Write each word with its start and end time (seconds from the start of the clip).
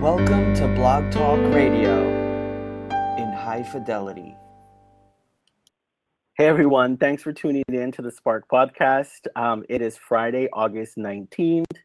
Welcome 0.00 0.54
to 0.54 0.66
Blog 0.66 1.12
Talk 1.12 1.38
Radio 1.52 2.00
in 3.18 3.30
high 3.34 3.62
fidelity. 3.70 4.34
Hey 6.38 6.46
everyone, 6.46 6.96
thanks 6.96 7.22
for 7.22 7.34
tuning 7.34 7.64
in 7.68 7.92
to 7.92 8.00
the 8.00 8.10
Spark 8.10 8.48
Podcast. 8.50 9.26
Um, 9.36 9.62
it 9.68 9.82
is 9.82 9.98
Friday, 9.98 10.48
August 10.54 10.96
19th, 10.96 11.76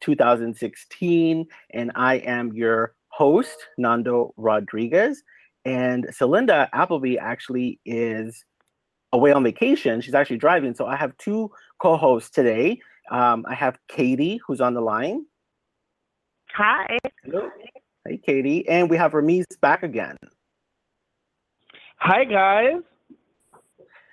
2016, 0.00 1.46
and 1.72 1.92
I 1.94 2.14
am 2.16 2.52
your 2.54 2.96
host, 3.06 3.56
Nando 3.78 4.34
Rodriguez. 4.36 5.22
And 5.64 6.08
Celinda 6.08 6.68
Appleby 6.72 7.18
actually 7.18 7.78
is 7.84 8.44
away 9.12 9.30
on 9.30 9.44
vacation. 9.44 10.00
She's 10.00 10.14
actually 10.14 10.38
driving. 10.38 10.74
So 10.74 10.86
I 10.86 10.96
have 10.96 11.16
two 11.18 11.52
co 11.80 11.96
hosts 11.96 12.30
today. 12.30 12.80
Um, 13.12 13.44
I 13.48 13.54
have 13.54 13.78
Katie, 13.86 14.40
who's 14.44 14.60
on 14.60 14.74
the 14.74 14.80
line. 14.80 15.24
Hi. 16.54 16.98
Hello. 17.24 17.48
Hey, 18.06 18.18
Katie. 18.18 18.68
And 18.68 18.90
we 18.90 18.96
have 18.96 19.12
Rameez 19.12 19.44
back 19.60 19.82
again. 19.82 20.16
Hi, 21.96 22.24
guys. 22.24 22.82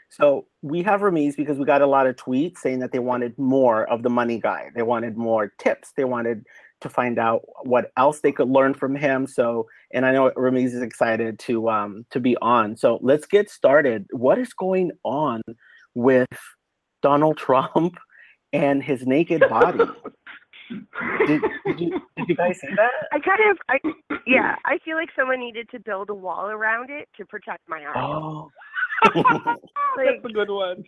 So 0.10 0.46
we 0.62 0.84
have 0.84 1.02
Rameez 1.02 1.36
because 1.36 1.58
we 1.58 1.66
got 1.66 1.82
a 1.82 1.88
lot 1.88 2.08
of 2.08 2.16
tweets 2.16 2.60
saying 2.60 2.80
that 2.80 2.92
they 2.92 3.00
wanted 3.00 3.38
more 3.38 3.86
of 3.90 4.04
the 4.04 4.10
money 4.10 4.40
guy. 4.40 4.70
They 4.76 4.84
wanted 4.84 5.18
more 5.18 5.54
tips. 5.60 5.94
They 5.96 6.06
wanted 6.06 6.46
to 6.82 6.90
find 6.90 7.18
out 7.18 7.42
what 7.64 7.92
else 7.98 8.20
they 8.20 8.32
could 8.32 8.50
learn 8.50 8.74
from 8.74 8.96
him. 8.96 9.26
So, 9.28 9.68
and 9.92 10.06
I 10.06 10.12
know 10.12 10.32
Rameez 10.36 10.74
is 10.74 10.82
excited 10.82 11.40
to 11.40 11.70
um 11.70 12.06
to 12.12 12.20
be 12.20 12.38
on. 12.38 12.78
So 12.78 13.00
let's 13.02 13.26
get 13.26 13.50
started. 13.50 14.06
What 14.12 14.38
is 14.38 14.54
going 14.54 14.92
on 15.04 15.42
with 15.96 16.28
Donald 17.02 17.38
Trump 17.38 17.98
and 18.54 18.84
his 18.84 19.06
naked 19.06 19.44
body? 19.50 19.86
did, 21.28 21.42
did, 21.66 21.80
you, 21.80 21.90
did 21.92 22.02
you 22.28 22.36
guys 22.36 22.60
see 22.60 22.68
that? 22.76 22.92
I 23.12 23.20
kind 23.20 23.40
of, 23.52 23.58
I 23.70 23.80
yeah, 24.26 24.56
I 24.66 24.78
feel 24.86 24.96
like 24.98 25.10
someone 25.16 25.40
needed 25.40 25.70
to 25.72 25.80
build 25.80 26.10
a 26.10 26.14
wall 26.16 26.48
around 26.48 26.90
it 26.90 27.08
to 27.18 27.26
protect 27.26 27.62
my 27.68 27.80
eyes. 27.86 27.96
Oh. 27.96 28.50
that's 29.14 30.26
a 30.26 30.30
good 30.30 30.50
one. 30.50 30.84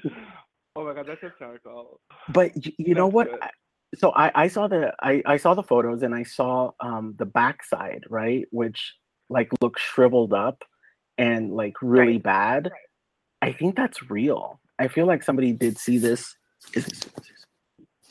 Oh 0.76 0.86
my 0.86 0.94
god, 0.94 1.06
that's 1.08 1.22
hysterical. 1.22 2.00
But 2.34 2.52
y- 2.56 2.74
you 2.78 2.96
know 2.96 3.08
what? 3.08 3.30
good. 3.30 3.40
I- 3.42 3.50
So 3.96 4.12
I, 4.12 4.32
I 4.44 4.48
saw 4.50 4.68
the 4.68 4.94
I, 5.02 5.24
I 5.26 5.38
saw 5.38 5.54
the 5.56 5.64
photos 5.64 6.04
and 6.04 6.14
I 6.14 6.24
saw 6.24 6.72
um 6.80 7.16
the 7.18 7.26
backside, 7.26 8.04
right? 8.10 8.46
Which 8.52 8.94
like 9.30 9.50
looks 9.62 9.82
shriveled 9.82 10.34
up 10.34 10.64
and 11.18 11.52
like 11.54 11.74
really 11.82 12.14
Right. 12.14 12.24
bad. 12.24 12.64
Right. 12.72 13.50
I 13.50 13.52
think 13.54 13.76
that's 13.76 14.10
real. 14.10 14.60
I 14.80 14.88
feel 14.90 15.06
like 15.08 15.24
somebody 15.24 15.54
did 15.54 15.78
see 15.78 15.98
this. 15.98 16.36
Is 16.74 16.86
this, 16.86 17.00
is 17.00 17.12
this- 17.16 17.46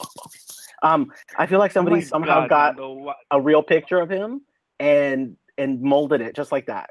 oh, 0.00 0.06
okay. 0.26 0.37
Um, 0.82 1.12
I 1.36 1.46
feel 1.46 1.58
like 1.58 1.72
somebody 1.72 1.98
Oh 1.98 2.00
somehow 2.00 2.46
God, 2.46 2.76
got 2.76 3.16
a 3.30 3.40
real 3.40 3.62
picture 3.62 4.00
of 4.00 4.08
him 4.08 4.42
and 4.78 5.36
and 5.56 5.82
molded 5.82 6.20
it 6.20 6.36
just 6.36 6.52
like 6.52 6.66
that. 6.66 6.90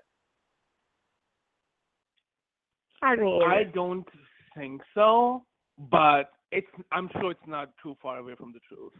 I 3.02 3.16
mean, 3.16 3.44
I 3.44 3.63
don't 3.63 4.07
think 4.57 4.81
so, 4.94 5.45
but 5.77 6.31
it's. 6.52 6.67
I'm 6.91 7.09
sure 7.13 7.31
it's 7.31 7.47
not 7.47 7.69
too 7.81 7.95
far 8.02 8.17
away 8.17 8.33
from 8.35 8.53
the 8.53 8.59
truth. 8.67 8.94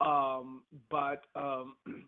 Um, 0.00 0.62
but 0.90 1.24
um, 1.34 1.76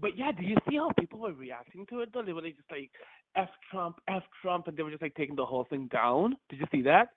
but 0.00 0.16
yeah, 0.16 0.32
do 0.32 0.42
you 0.42 0.56
see 0.68 0.76
how 0.76 0.90
people 0.98 1.20
were 1.20 1.32
reacting 1.32 1.86
to 1.90 2.00
it 2.00 2.10
though? 2.12 2.22
They 2.22 2.32
were 2.32 2.42
like 2.42 2.56
just 2.56 2.70
like 2.70 2.90
F 3.36 3.50
Trump, 3.70 3.96
F 4.08 4.22
Trump, 4.40 4.68
and 4.68 4.76
they 4.76 4.82
were 4.82 4.90
just 4.90 5.02
like 5.02 5.14
taking 5.14 5.36
the 5.36 5.46
whole 5.46 5.64
thing 5.64 5.88
down. 5.92 6.36
Did 6.48 6.60
you 6.60 6.66
see 6.72 6.82
that? 6.82 7.08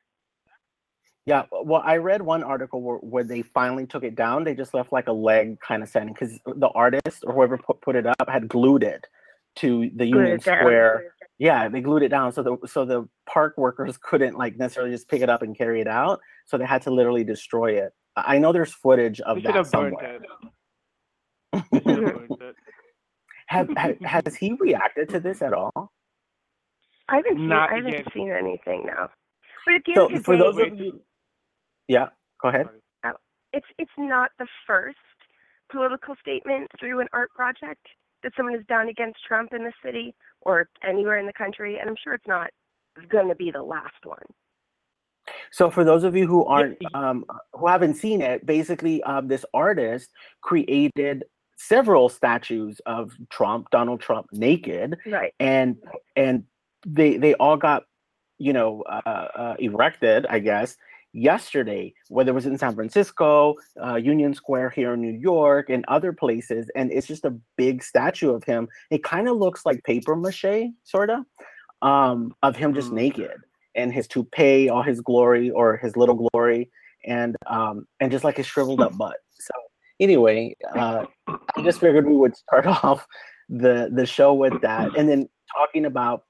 Yeah, 1.25 1.39
uh, 1.51 1.63
well, 1.63 1.81
I 1.83 1.97
read 1.97 2.21
one 2.21 2.43
article 2.43 2.81
where, 2.81 2.97
where 2.97 3.23
they 3.23 3.41
finally 3.41 3.87
took 3.87 4.03
it 4.03 4.15
down. 4.15 4.43
They 4.43 4.53
just 4.53 4.73
left 4.75 4.91
like 4.91 5.07
a 5.07 5.11
leg 5.11 5.59
kind 5.59 5.81
of 5.81 5.89
standing 5.89 6.13
because 6.13 6.39
the 6.45 6.67
artist 6.69 7.23
or 7.25 7.33
whoever 7.33 7.57
put, 7.57 7.81
put 7.81 7.95
it 7.95 8.05
up 8.05 8.29
had 8.29 8.47
glued 8.47 8.83
it 8.83 9.07
to 9.57 9.89
the 9.95 10.05
Glued 10.11 10.19
Union. 10.21 10.39
Square. 10.39 11.05
Yeah, 11.39 11.67
they 11.67 11.81
glued 11.81 12.03
it 12.03 12.09
down 12.09 12.31
so 12.31 12.43
the 12.43 12.57
so 12.67 12.85
the 12.85 13.07
park 13.27 13.55
workers 13.57 13.97
couldn't 14.01 14.37
like 14.37 14.55
necessarily 14.57 14.91
just 14.91 15.07
pick 15.09 15.21
it 15.21 15.29
up 15.29 15.41
and 15.41 15.57
carry 15.57 15.81
it 15.81 15.87
out. 15.87 16.19
So 16.45 16.58
they 16.58 16.65
had 16.65 16.81
to 16.83 16.91
literally 16.91 17.23
destroy 17.23 17.71
it. 17.80 17.91
I 18.15 18.35
I 18.35 18.37
know 18.37 18.53
there's 18.53 18.73
footage 18.73 19.19
of 19.21 19.37
They 19.37 19.43
that 19.43 19.55
have 19.55 19.67
somewhere. 19.67 20.19
it. 21.53 21.65
Have 23.47 23.69
it. 23.69 23.77
Have, 23.77 23.97
have 24.02 24.25
has 24.25 24.35
he 24.35 24.53
reacted 24.59 25.08
to 25.09 25.19
this 25.19 25.41
at 25.43 25.53
all? 25.53 25.91
I 27.09 27.17
haven't 27.17 27.37
seen, 27.37 27.47
Not 27.47 27.71
I 27.71 27.75
haven't 27.75 27.91
yet. 27.93 28.14
seen 28.14 28.31
anything 28.31 28.85
now. 28.87 29.09
But 29.65 29.75
at 29.75 29.81
the 29.85 29.93
So 29.95 30.05
end 30.08 30.15
of 30.15 30.19
the 30.19 30.23
for 30.23 30.33
day, 30.33 30.39
those 30.39 30.58
of 30.58 30.80
you, 30.80 31.02
yeah, 31.87 32.07
go 32.41 32.49
ahead. 32.49 32.67
it's 33.53 33.65
it's 33.77 33.91
not 33.97 34.31
the 34.39 34.47
first 34.67 34.97
political 35.71 36.15
statement 36.19 36.69
through 36.79 36.99
an 36.99 37.07
art 37.13 37.31
project 37.31 37.85
that 38.23 38.31
someone 38.35 38.53
has 38.55 38.65
done 38.67 38.89
against 38.89 39.19
Trump 39.27 39.53
in 39.53 39.63
the 39.63 39.71
city 39.83 40.13
or 40.41 40.67
anywhere 40.83 41.17
in 41.17 41.25
the 41.25 41.33
country, 41.33 41.77
and 41.79 41.89
I'm 41.89 41.95
sure 42.03 42.13
it's 42.13 42.27
not 42.27 42.49
going 43.09 43.27
to 43.29 43.35
be 43.35 43.51
the 43.51 43.63
last 43.63 43.93
one. 44.03 44.23
So 45.51 45.69
for 45.69 45.83
those 45.83 46.03
of 46.03 46.15
you 46.15 46.27
who 46.27 46.45
aren't 46.45 46.77
um, 46.93 47.25
who 47.53 47.67
haven't 47.67 47.95
seen 47.95 48.21
it, 48.21 48.45
basically 48.45 49.02
um, 49.03 49.27
this 49.27 49.45
artist 49.53 50.11
created 50.41 51.23
several 51.57 52.09
statues 52.09 52.79
of 52.85 53.13
Trump, 53.29 53.69
Donald 53.71 54.02
Trump 54.02 54.27
naked, 54.31 54.97
Right. 55.05 55.33
and 55.39 55.77
and 56.15 56.43
they 56.85 57.17
they 57.17 57.33
all 57.35 57.57
got 57.57 57.83
you 58.37 58.53
know 58.53 58.81
uh, 58.83 59.27
uh, 59.35 59.55
erected, 59.59 60.25
I 60.29 60.39
guess, 60.39 60.77
yesterday. 61.15 61.93
Whether 62.09 62.31
it 62.31 62.36
was 62.36 62.45
in 62.45 62.58
San 62.58 62.76
Francisco, 62.76 63.55
uh, 63.83 63.95
Union 63.95 64.33
Square 64.33 64.71
here 64.71 64.93
in 64.93 65.02
New 65.02 65.17
York, 65.17 65.70
and 65.70 65.83
other 65.87 66.14
places, 66.14 66.70
and 66.76 66.92
it's 66.92 67.08
just 67.08 67.26
a 67.26 67.33
big 67.58 67.81
statue 67.83 68.31
of 68.33 68.43
him. 68.43 68.67
It 68.92 69.03
kind 69.03 69.27
of 69.27 69.37
looks 69.37 69.65
like 69.65 69.83
paper 69.83 70.15
mache, 70.15 70.71
sort 70.83 71.09
of, 71.09 71.26
um, 71.81 72.36
of 72.43 72.55
him 72.55 72.73
just 72.73 72.92
Mm. 72.92 72.95
naked 72.95 73.37
and 73.76 73.92
his 73.93 74.08
toupee, 74.08 74.70
all 74.70 74.83
his 74.83 75.02
glory 75.02 75.49
or 75.49 75.77
his 75.77 75.95
little 75.98 76.30
glory, 76.31 76.70
and 77.05 77.36
um, 77.47 77.87
and 77.99 78.11
just 78.11 78.23
like 78.23 78.37
his 78.37 78.45
shriveled 78.45 78.82
up 78.82 78.97
butt. 78.97 79.17
So 79.32 79.53
anyway, 79.99 80.55
uh, 80.76 81.05
I 81.27 81.61
just 81.64 81.80
figured 81.80 82.05
we 82.08 82.15
would 82.15 82.36
start 82.36 82.65
off 82.83 83.08
the 83.49 83.89
the 83.93 84.05
show 84.05 84.33
with 84.33 84.61
that, 84.61 84.95
and 84.97 85.08
then 85.09 85.30
talking 85.55 85.86
about 85.86 86.23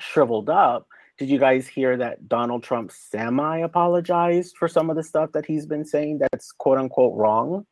shriveled 0.00 0.48
up. 0.50 0.86
Did 1.20 1.28
you 1.28 1.38
guys 1.38 1.68
hear 1.68 1.98
that 1.98 2.30
Donald 2.30 2.62
Trump 2.62 2.90
semi 2.90 3.58
apologized 3.58 4.56
for 4.56 4.68
some 4.68 4.88
of 4.88 4.96
the 4.96 5.02
stuff 5.02 5.32
that 5.32 5.44
he's 5.44 5.66
been 5.66 5.84
saying 5.84 6.20
that's 6.20 6.50
quote 6.50 6.78
unquote 6.78 7.14
wrong? 7.14 7.66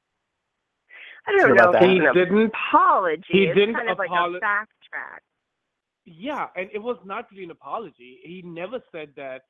I 1.26 1.30
don't 1.30 1.48
know 1.48 1.54
about 1.54 1.76
if 1.76 1.80
that. 1.80 1.88
He 1.88 1.98
didn't. 2.12 2.52
apology. 2.54 3.24
he 3.30 3.46
didn't 3.46 3.74
kind 3.74 3.88
of 3.88 3.96
like 3.96 4.10
apolo- 4.10 4.36
a 4.36 4.40
backtrack. 4.40 5.20
Yeah, 6.04 6.48
and 6.56 6.68
it 6.74 6.78
was 6.78 6.98
not 7.06 7.30
really 7.32 7.44
an 7.44 7.50
apology. 7.50 8.18
He 8.22 8.42
never 8.44 8.82
said 8.92 9.12
that, 9.16 9.44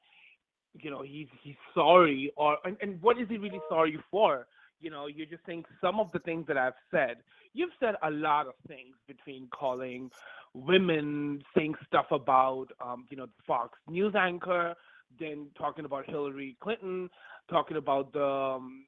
you 0.75 0.93
know, 0.93 1.03
he's 1.03 1.27
he's 1.43 1.57
sorry 1.75 2.33
or 2.37 2.59
and, 2.65 2.77
and 2.81 3.03
what 3.03 3.19
is 3.19 3.29
he 3.29 3.37
really 3.37 3.61
sorry 3.69 3.99
for? 4.13 4.47
You 4.81 4.91
know, 4.91 5.07
you're 5.07 5.27
just 5.27 5.45
saying 5.47 5.65
some 5.81 6.01
of 6.01 6.11
the 6.13 6.21
things 6.21 6.47
that 6.49 6.57
I've 6.57 6.75
said. 6.91 7.19
You've 7.55 7.71
said 7.81 7.95
a 8.03 8.11
lot 8.11 8.47
of 8.47 8.55
things 8.67 8.95
between 9.07 9.49
calling 9.49 10.11
women, 10.55 11.43
saying 11.57 11.75
stuff 11.87 12.07
about 12.11 12.67
um, 12.85 13.07
you 13.11 13.17
know, 13.17 13.27
the 13.27 13.33
Fox 13.47 13.79
News 13.89 14.15
anchor, 14.15 14.75
then 15.19 15.49
talking 15.57 15.85
about 15.85 16.09
Hillary 16.09 16.57
Clinton, 16.61 17.11
talking 17.51 17.77
about 17.77 18.13
the 18.13 18.25
um, 18.25 18.85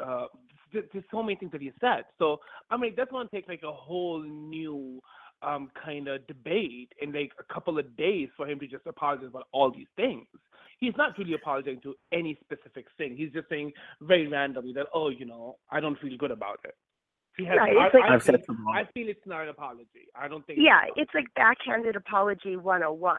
uh, 0.00 0.04
uh, 0.04 0.26
th- 0.72 0.86
there's 0.92 1.04
so 1.10 1.22
many 1.22 1.36
things 1.36 1.52
that 1.52 1.60
he 1.60 1.72
said. 1.80 2.04
So 2.18 2.40
I 2.70 2.76
mean, 2.76 2.94
that's 2.96 3.10
going 3.10 3.28
to 3.28 3.34
take 3.34 3.48
like 3.48 3.62
a 3.64 3.72
whole 3.72 4.22
new 4.22 5.00
um, 5.42 5.70
kind 5.84 6.08
of 6.08 6.26
debate 6.26 6.92
in 7.00 7.12
like 7.12 7.32
a 7.38 7.52
couple 7.52 7.78
of 7.78 7.96
days 7.96 8.28
for 8.36 8.48
him 8.48 8.58
to 8.60 8.66
just 8.66 8.86
apologize 8.86 9.28
about 9.28 9.48
all 9.52 9.70
these 9.70 9.86
things. 9.96 10.26
He's 10.84 10.96
not 10.98 11.16
really 11.16 11.32
apologizing 11.34 11.80
to 11.82 11.94
any 12.12 12.36
specific 12.44 12.86
thing. 12.98 13.16
He's 13.16 13.32
just 13.32 13.48
saying 13.48 13.72
very 14.02 14.26
randomly 14.26 14.72
that, 14.74 14.86
oh, 14.92 15.08
you 15.08 15.24
know, 15.24 15.56
I 15.70 15.80
don't 15.80 15.98
feel 15.98 16.16
good 16.18 16.30
about 16.30 16.60
it. 16.64 16.74
He 17.38 17.44
has, 17.46 17.56
Right, 17.56 17.74
I, 17.76 17.84
like- 17.84 17.94
I 18.10 18.14
I've 18.14 18.22
feel, 18.22 18.36
some. 18.46 18.64
I 18.68 18.84
feel 18.94 19.08
it's 19.08 19.26
not 19.26 19.42
an 19.42 19.48
apology. 19.48 20.06
I 20.14 20.28
don't 20.28 20.46
think. 20.46 20.58
Yeah, 20.62 20.82
an 20.82 20.90
it's 20.96 21.10
like 21.14 21.26
backhanded 21.34 21.96
apology 21.96 22.56
101 22.56 23.16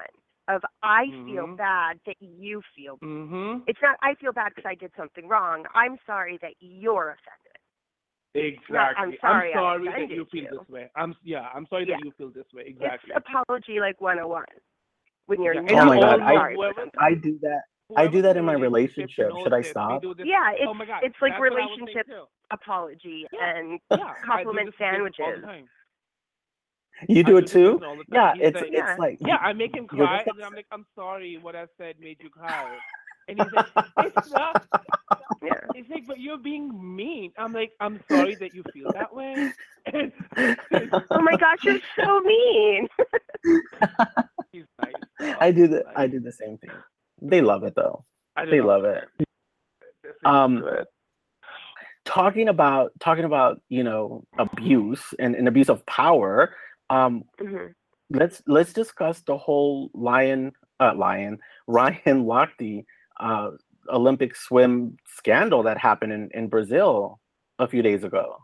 of 0.48 0.62
I 0.84 1.06
feel 1.26 1.48
Mhm. 1.48 1.58
bad 1.58 2.00
that 2.06 2.16
you 2.22 2.62
feel. 2.76 2.98
Mm-hmm. 3.00 3.64
It's 3.68 3.80
not 3.82 3.98
I 4.02 4.14
feel 4.16 4.32
bad 4.32 4.54
because 4.56 4.70
I 4.70 4.76
did 4.76 4.92
something 4.96 5.28
wrong. 5.28 5.66
I'm 5.74 5.98
sorry 6.06 6.38
that 6.44 6.54
you're 6.60 7.18
offended. 7.18 7.42
Exactly. 8.36 9.18
sorry 9.22 9.54
I 9.54 9.58
sorry 9.58 9.86
that 9.86 10.10
you 10.16 10.26
feel 10.32 10.44
you. 10.44 10.60
this 10.60 10.70
way. 10.70 10.90
I'm 10.96 11.16
yeah. 11.24 11.50
I'm 11.54 11.66
sorry 11.68 11.86
Yeah. 11.88 11.96
that 11.98 12.06
you 12.06 12.12
feel 12.18 12.30
this 12.30 12.46
way. 12.54 12.64
Exactly. 12.68 13.12
It's 13.16 13.26
apology 13.28 13.80
like 13.80 14.00
101 14.00 14.46
when 15.27 15.42
you're 15.42 15.54
Yeah, 15.56 15.62
not 15.62 15.72
and 15.72 15.80
Oh 15.80 15.86
my 15.86 16.00
God, 16.00 16.19
I- 16.22 16.36
for 16.36 16.54
whoever- 16.54 16.74
something. 16.81 17.00
I 17.00 17.13
do 17.16 17.39
that. 17.42 17.62
I 17.95 18.07
do 18.07 18.22
that 18.24 18.31
in 18.31 18.39
in 18.39 18.45
my 18.45 18.54
relationship 18.54 19.31
relationship. 19.31 19.44
Should 19.44 19.54
I 19.54 19.62
stop? 19.62 20.04
Yeah, 20.04 20.10
oh 20.10 20.12
it's 20.12 20.62
oh 20.68 20.74
it's 21.04 21.16
like 21.22 21.33
that's 21.33 21.39
what 21.39 21.51
I 21.54 21.56
was 21.56 21.77
saying 21.77 21.86
relationship 21.86 22.07
apology 22.51 23.27
Yeah. 23.31 23.56
and 23.57 23.80
Yeah, 23.92 24.13
compliment 24.25 24.66
this 24.68 24.74
with 24.80 24.80
Jason 24.80 25.01
all 25.01 25.06
the 25.06 25.12
sandwiches. 25.13 25.44
time. 25.45 25.69
You 27.10 27.19
I 27.19 27.24
do 27.24 27.38
it 27.38 27.42
this 27.42 27.51
too? 27.51 27.74
Jason 27.74 27.83
all 27.83 27.98
the 27.98 28.04
time. 28.06 28.13
Yeah, 28.13 28.33
He's 28.33 28.44
it's 28.48 28.62
like, 28.62 28.72
Yeah. 28.72 28.89
it's 28.92 29.00
like 29.00 29.18
yeah, 29.22 29.38
I 29.38 29.54
make 29.54 29.75
him 29.75 29.86
cry, 29.88 30.24
and 30.25 30.39
then 30.39 30.45
I'm 30.48 30.54
like, 30.56 30.66
I'm 30.72 30.86
sorry, 30.95 31.38
what 31.38 31.56
I 31.56 31.68
said 31.77 32.00
made 32.00 32.18
you 32.22 32.30
cry, 32.30 32.77
and 33.27 33.38
he's 33.39 33.51
like, 33.51 33.66
it's 34.16 34.31
not. 34.31 34.66
Yeah. 35.44 35.60
He's 35.74 35.86
like, 35.89 36.07
but 36.07 36.19
you're 36.19 36.38
being 36.38 36.95
mean. 36.95 37.31
I'm 37.38 37.54
like, 37.54 37.72
I'm 37.80 38.00
sorry 38.10 38.36
that 38.36 38.54
you 38.54 38.63
feel 38.74 38.92
that 38.94 39.13
way. 39.13 39.51
Oh 41.12 41.22
my 41.22 41.38
gosh, 41.38 41.60
you're 41.63 41.80
so 41.95 42.19
mean. 42.22 42.88
He's 44.51 44.63
nice. 44.81 45.36
I 45.39 45.51
do 45.51 45.68
the 45.68 45.83
I 45.95 46.07
do 46.07 46.19
the 46.19 46.31
same 46.31 46.57
thing. 46.57 46.72
They 47.22 47.42
love 47.42 47.63
it 47.63 47.74
though. 47.75 48.04
I 48.36 48.45
They 48.45 48.57
know. 48.60 48.66
love 48.68 48.86
it. 48.86 49.04
Um, 50.25 50.57
into. 50.57 50.86
Talking 52.06 52.50
about 52.50 52.92
talking 53.00 53.25
about 53.25 53.62
you 53.69 53.83
know 53.83 54.24
abuse 54.39 55.13
and, 55.19 55.36
and 55.36 55.48
abuse 55.48 55.69
of 55.69 55.86
power. 55.86 56.56
Um, 56.89 57.24
Mhm. 57.39 57.74
let's 58.10 58.42
let's 58.48 58.74
discuss 58.74 59.22
the 59.22 59.38
whole 59.38 59.92
lion 59.94 60.51
uh, 60.80 60.94
lion 60.95 61.38
Ryan 61.68 62.25
Lochte 62.25 62.86
uh, 63.20 63.52
Olympic 63.90 64.36
swim 64.36 64.98
scandal 65.18 65.64
that 65.64 65.78
happened 65.78 66.14
in, 66.14 66.30
in 66.34 66.48
Brazil 66.48 67.20
a 67.60 67.68
few 67.68 67.82
days 67.82 68.04
ago. 68.04 68.38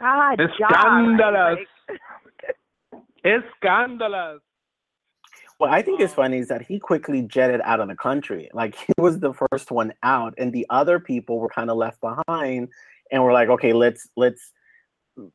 God, 0.00 0.40
It's 0.40 0.52
scandalous. 0.54 1.58
Like, 1.88 3.02
It's 3.24 3.46
scandalous. 3.56 4.40
What 5.58 5.70
I 5.70 5.80
think 5.80 6.02
is 6.02 6.12
funny 6.12 6.36
is 6.36 6.48
that 6.48 6.60
he 6.60 6.78
quickly 6.78 7.22
jetted 7.22 7.62
out 7.64 7.80
of 7.80 7.88
the 7.88 7.94
country. 7.94 8.50
Like 8.52 8.74
he 8.86 8.92
was 8.98 9.20
the 9.20 9.32
first 9.32 9.70
one 9.70 9.94
out, 10.02 10.34
and 10.36 10.52
the 10.52 10.66
other 10.68 11.00
people 11.00 11.38
were 11.38 11.48
kind 11.48 11.70
of 11.70 11.78
left 11.78 11.98
behind, 12.00 12.68
and 13.10 13.24
we're 13.24 13.32
like, 13.32 13.48
okay, 13.48 13.72
let's 13.72 14.06
let's 14.16 14.52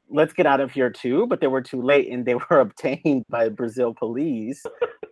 let's 0.09 0.31
get 0.33 0.45
out 0.45 0.59
of 0.59 0.71
here 0.71 0.91
too. 0.91 1.25
But 1.25 1.41
they 1.41 1.47
were 1.47 1.61
too 1.61 1.81
late, 1.81 2.11
and 2.11 2.23
they 2.23 2.35
were 2.49 2.59
obtained 2.59 3.25
by 3.29 3.49
Brazil 3.49 3.95
police, 3.95 4.63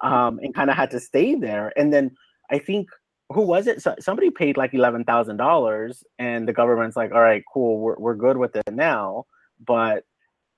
um, 0.01 0.39
and 0.43 0.53
kind 0.53 0.69
of 0.69 0.75
had 0.75 0.91
to 0.91 0.99
stay 0.99 1.33
there. 1.33 1.73
And 1.75 1.91
then 1.91 2.11
I 2.51 2.59
think 2.59 2.89
who 3.31 3.41
was 3.41 3.67
it? 3.67 3.81
So, 3.81 3.95
somebody 3.99 4.31
paid 4.31 4.57
like 4.57 4.73
eleven 4.73 5.03
thousand 5.03 5.37
dollars, 5.37 6.03
and 6.17 6.47
the 6.47 6.53
government's 6.53 6.95
like, 6.95 7.11
all 7.11 7.21
right, 7.21 7.43
cool, 7.53 7.79
we're 7.79 7.97
we're 7.97 8.15
good 8.15 8.37
with 8.37 8.55
it 8.55 8.71
now. 8.71 9.25
But 9.65 10.03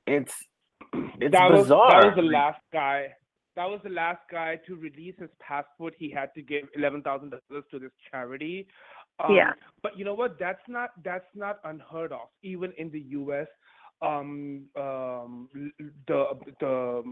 it's 0.08 0.34
it's 0.94 1.32
that 1.32 1.52
was 1.52 1.64
bizarre. 1.64 2.02
that 2.02 2.08
was 2.08 2.16
the 2.16 2.30
last 2.30 2.62
guy. 2.72 3.08
That 3.58 3.70
was 3.70 3.82
the 3.84 3.90
last 3.90 4.22
guy 4.32 4.58
to 4.68 4.76
release 4.76 5.16
his 5.20 5.30
passport. 5.42 5.94
He 5.98 6.10
had 6.10 6.34
to 6.36 6.42
give 6.42 6.64
eleven 6.76 7.02
thousand 7.02 7.32
dollars 7.32 7.66
to 7.72 7.80
this 7.80 7.92
charity. 8.10 8.68
Um, 9.20 9.36
Yeah. 9.36 9.52
But 9.84 9.98
you 9.98 10.06
know 10.06 10.14
what? 10.14 10.40
That's 10.40 10.62
not 10.68 10.92
that's 11.04 11.28
not 11.36 11.60
unheard 11.66 12.14
of. 12.14 12.30
Even 12.44 12.72
in 12.78 12.90
the 12.92 13.02
U.S., 13.22 13.48
um, 14.01 14.65
um, 14.75 15.50
the 16.07 16.25
the 16.59 17.03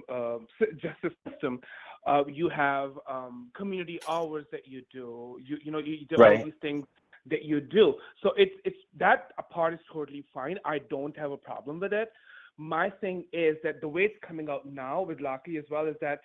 s- 0.61 0.67
justice 0.81 1.17
system, 1.27 1.59
uh, 2.07 2.23
you 2.27 2.49
have 2.49 2.91
um, 3.09 3.49
community 3.55 3.99
hours 4.07 4.45
that 4.51 4.67
you 4.67 4.83
do. 4.91 5.37
You 5.43 5.57
you 5.63 5.71
know 5.71 5.79
you, 5.79 6.05
do 6.05 6.17
Right. 6.17 6.39
all 6.39 6.43
these 6.43 6.53
things 6.61 6.85
that 7.29 7.43
you 7.43 7.59
do. 7.61 7.95
So 8.21 8.31
it's 8.37 8.55
it's 8.65 8.77
that 8.97 9.31
part 9.49 9.73
is 9.73 9.79
totally 9.91 10.23
fine. 10.33 10.57
I 10.65 10.79
don't 10.89 11.17
have 11.17 11.31
a 11.31 11.37
problem 11.37 11.79
with 11.79 11.93
it 11.93 12.09
my 12.59 12.89
thing 12.89 13.23
is 13.31 13.55
that 13.63 13.79
the 13.81 13.87
way 13.87 14.03
it's 14.03 14.17
coming 14.27 14.49
out 14.49 14.65
now 14.65 15.01
with 15.01 15.19
Lochte 15.19 15.57
as 15.57 15.63
well 15.71 15.87
is 15.87 15.95
that 16.01 16.19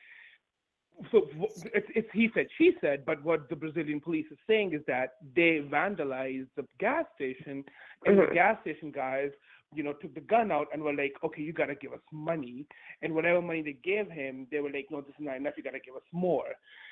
so 1.11 1.29
it's, 1.75 1.87
it's 1.95 2.09
he 2.13 2.31
said 2.35 2.47
she 2.57 2.73
said 2.81 3.05
but 3.05 3.23
what 3.25 3.49
the 3.49 3.57
brazilian 3.57 4.01
police 4.01 4.27
is 4.31 4.39
saying 4.47 4.73
is 4.73 4.81
that 4.87 5.15
they 5.35 5.63
vandalized 5.71 6.47
the 6.57 6.65
gas 6.79 7.05
station 7.15 7.65
and 8.07 8.19
the 8.19 8.23
Mhm. 8.23 8.35
gas 8.35 8.61
station 8.61 8.91
guys 8.91 9.31
you 9.75 9.83
know 9.83 9.93
took 9.95 10.15
the 10.15 10.21
gun 10.21 10.53
out 10.53 10.69
and 10.73 10.83
were 10.83 10.95
like 10.95 11.15
okay 11.25 11.43
you 11.43 11.53
got 11.53 11.67
to 11.67 11.75
give 11.75 11.93
us 11.93 12.01
money 12.13 12.65
and 13.03 13.13
whatever 13.13 13.43
money 13.43 13.63
they 13.63 13.77
gave 13.83 14.09
him 14.11 14.47
they 14.51 14.61
were 14.61 14.71
like 14.71 14.87
no 14.91 15.01
this 15.01 15.15
is 15.19 15.25
not 15.25 15.37
enough 15.37 15.55
you 15.57 15.63
got 15.63 15.73
to 15.73 15.81
give 15.81 15.97
us 15.97 16.03
more 16.13 16.47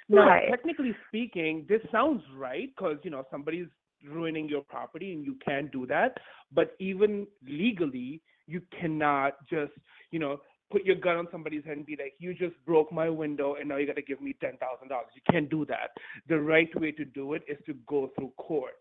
now 0.08 0.26
Right. 0.26 0.48
technically 0.50 0.96
speaking 1.08 1.64
this 1.68 1.80
sounds 1.92 2.22
right 2.34 2.70
because 2.76 2.98
you 3.04 3.10
know 3.10 3.24
somebody's 3.30 3.68
ruining 4.04 4.48
your 4.48 4.62
property 4.62 5.12
and 5.12 5.24
you 5.24 5.36
can't 5.44 5.70
do 5.70 5.86
that 5.86 6.18
but 6.52 6.74
even 6.80 7.26
legally 7.46 8.20
you 8.48 8.60
cannot 8.78 9.36
just 9.48 9.72
you 10.10 10.18
know 10.18 10.40
put 10.72 10.84
your 10.84 10.96
gun 10.96 11.16
on 11.16 11.28
somebody's 11.30 11.64
head 11.64 11.76
and 11.76 11.86
be 11.86 11.96
like 11.96 12.14
you 12.18 12.32
just 12.34 12.54
broke 12.66 12.90
my 12.90 13.08
window 13.08 13.54
and 13.60 13.68
now 13.68 13.76
you 13.76 13.86
got 13.86 13.96
to 13.96 14.02
give 14.02 14.20
me 14.20 14.34
ten 14.40 14.56
thousand 14.56 14.88
dollars 14.88 15.08
you 15.14 15.20
can't 15.30 15.48
do 15.50 15.64
that 15.66 15.90
the 16.28 16.40
right 16.40 16.70
way 16.80 16.90
to 16.90 17.04
do 17.04 17.34
it 17.34 17.42
is 17.46 17.58
to 17.66 17.74
go 17.86 18.10
through 18.16 18.32
court 18.38 18.74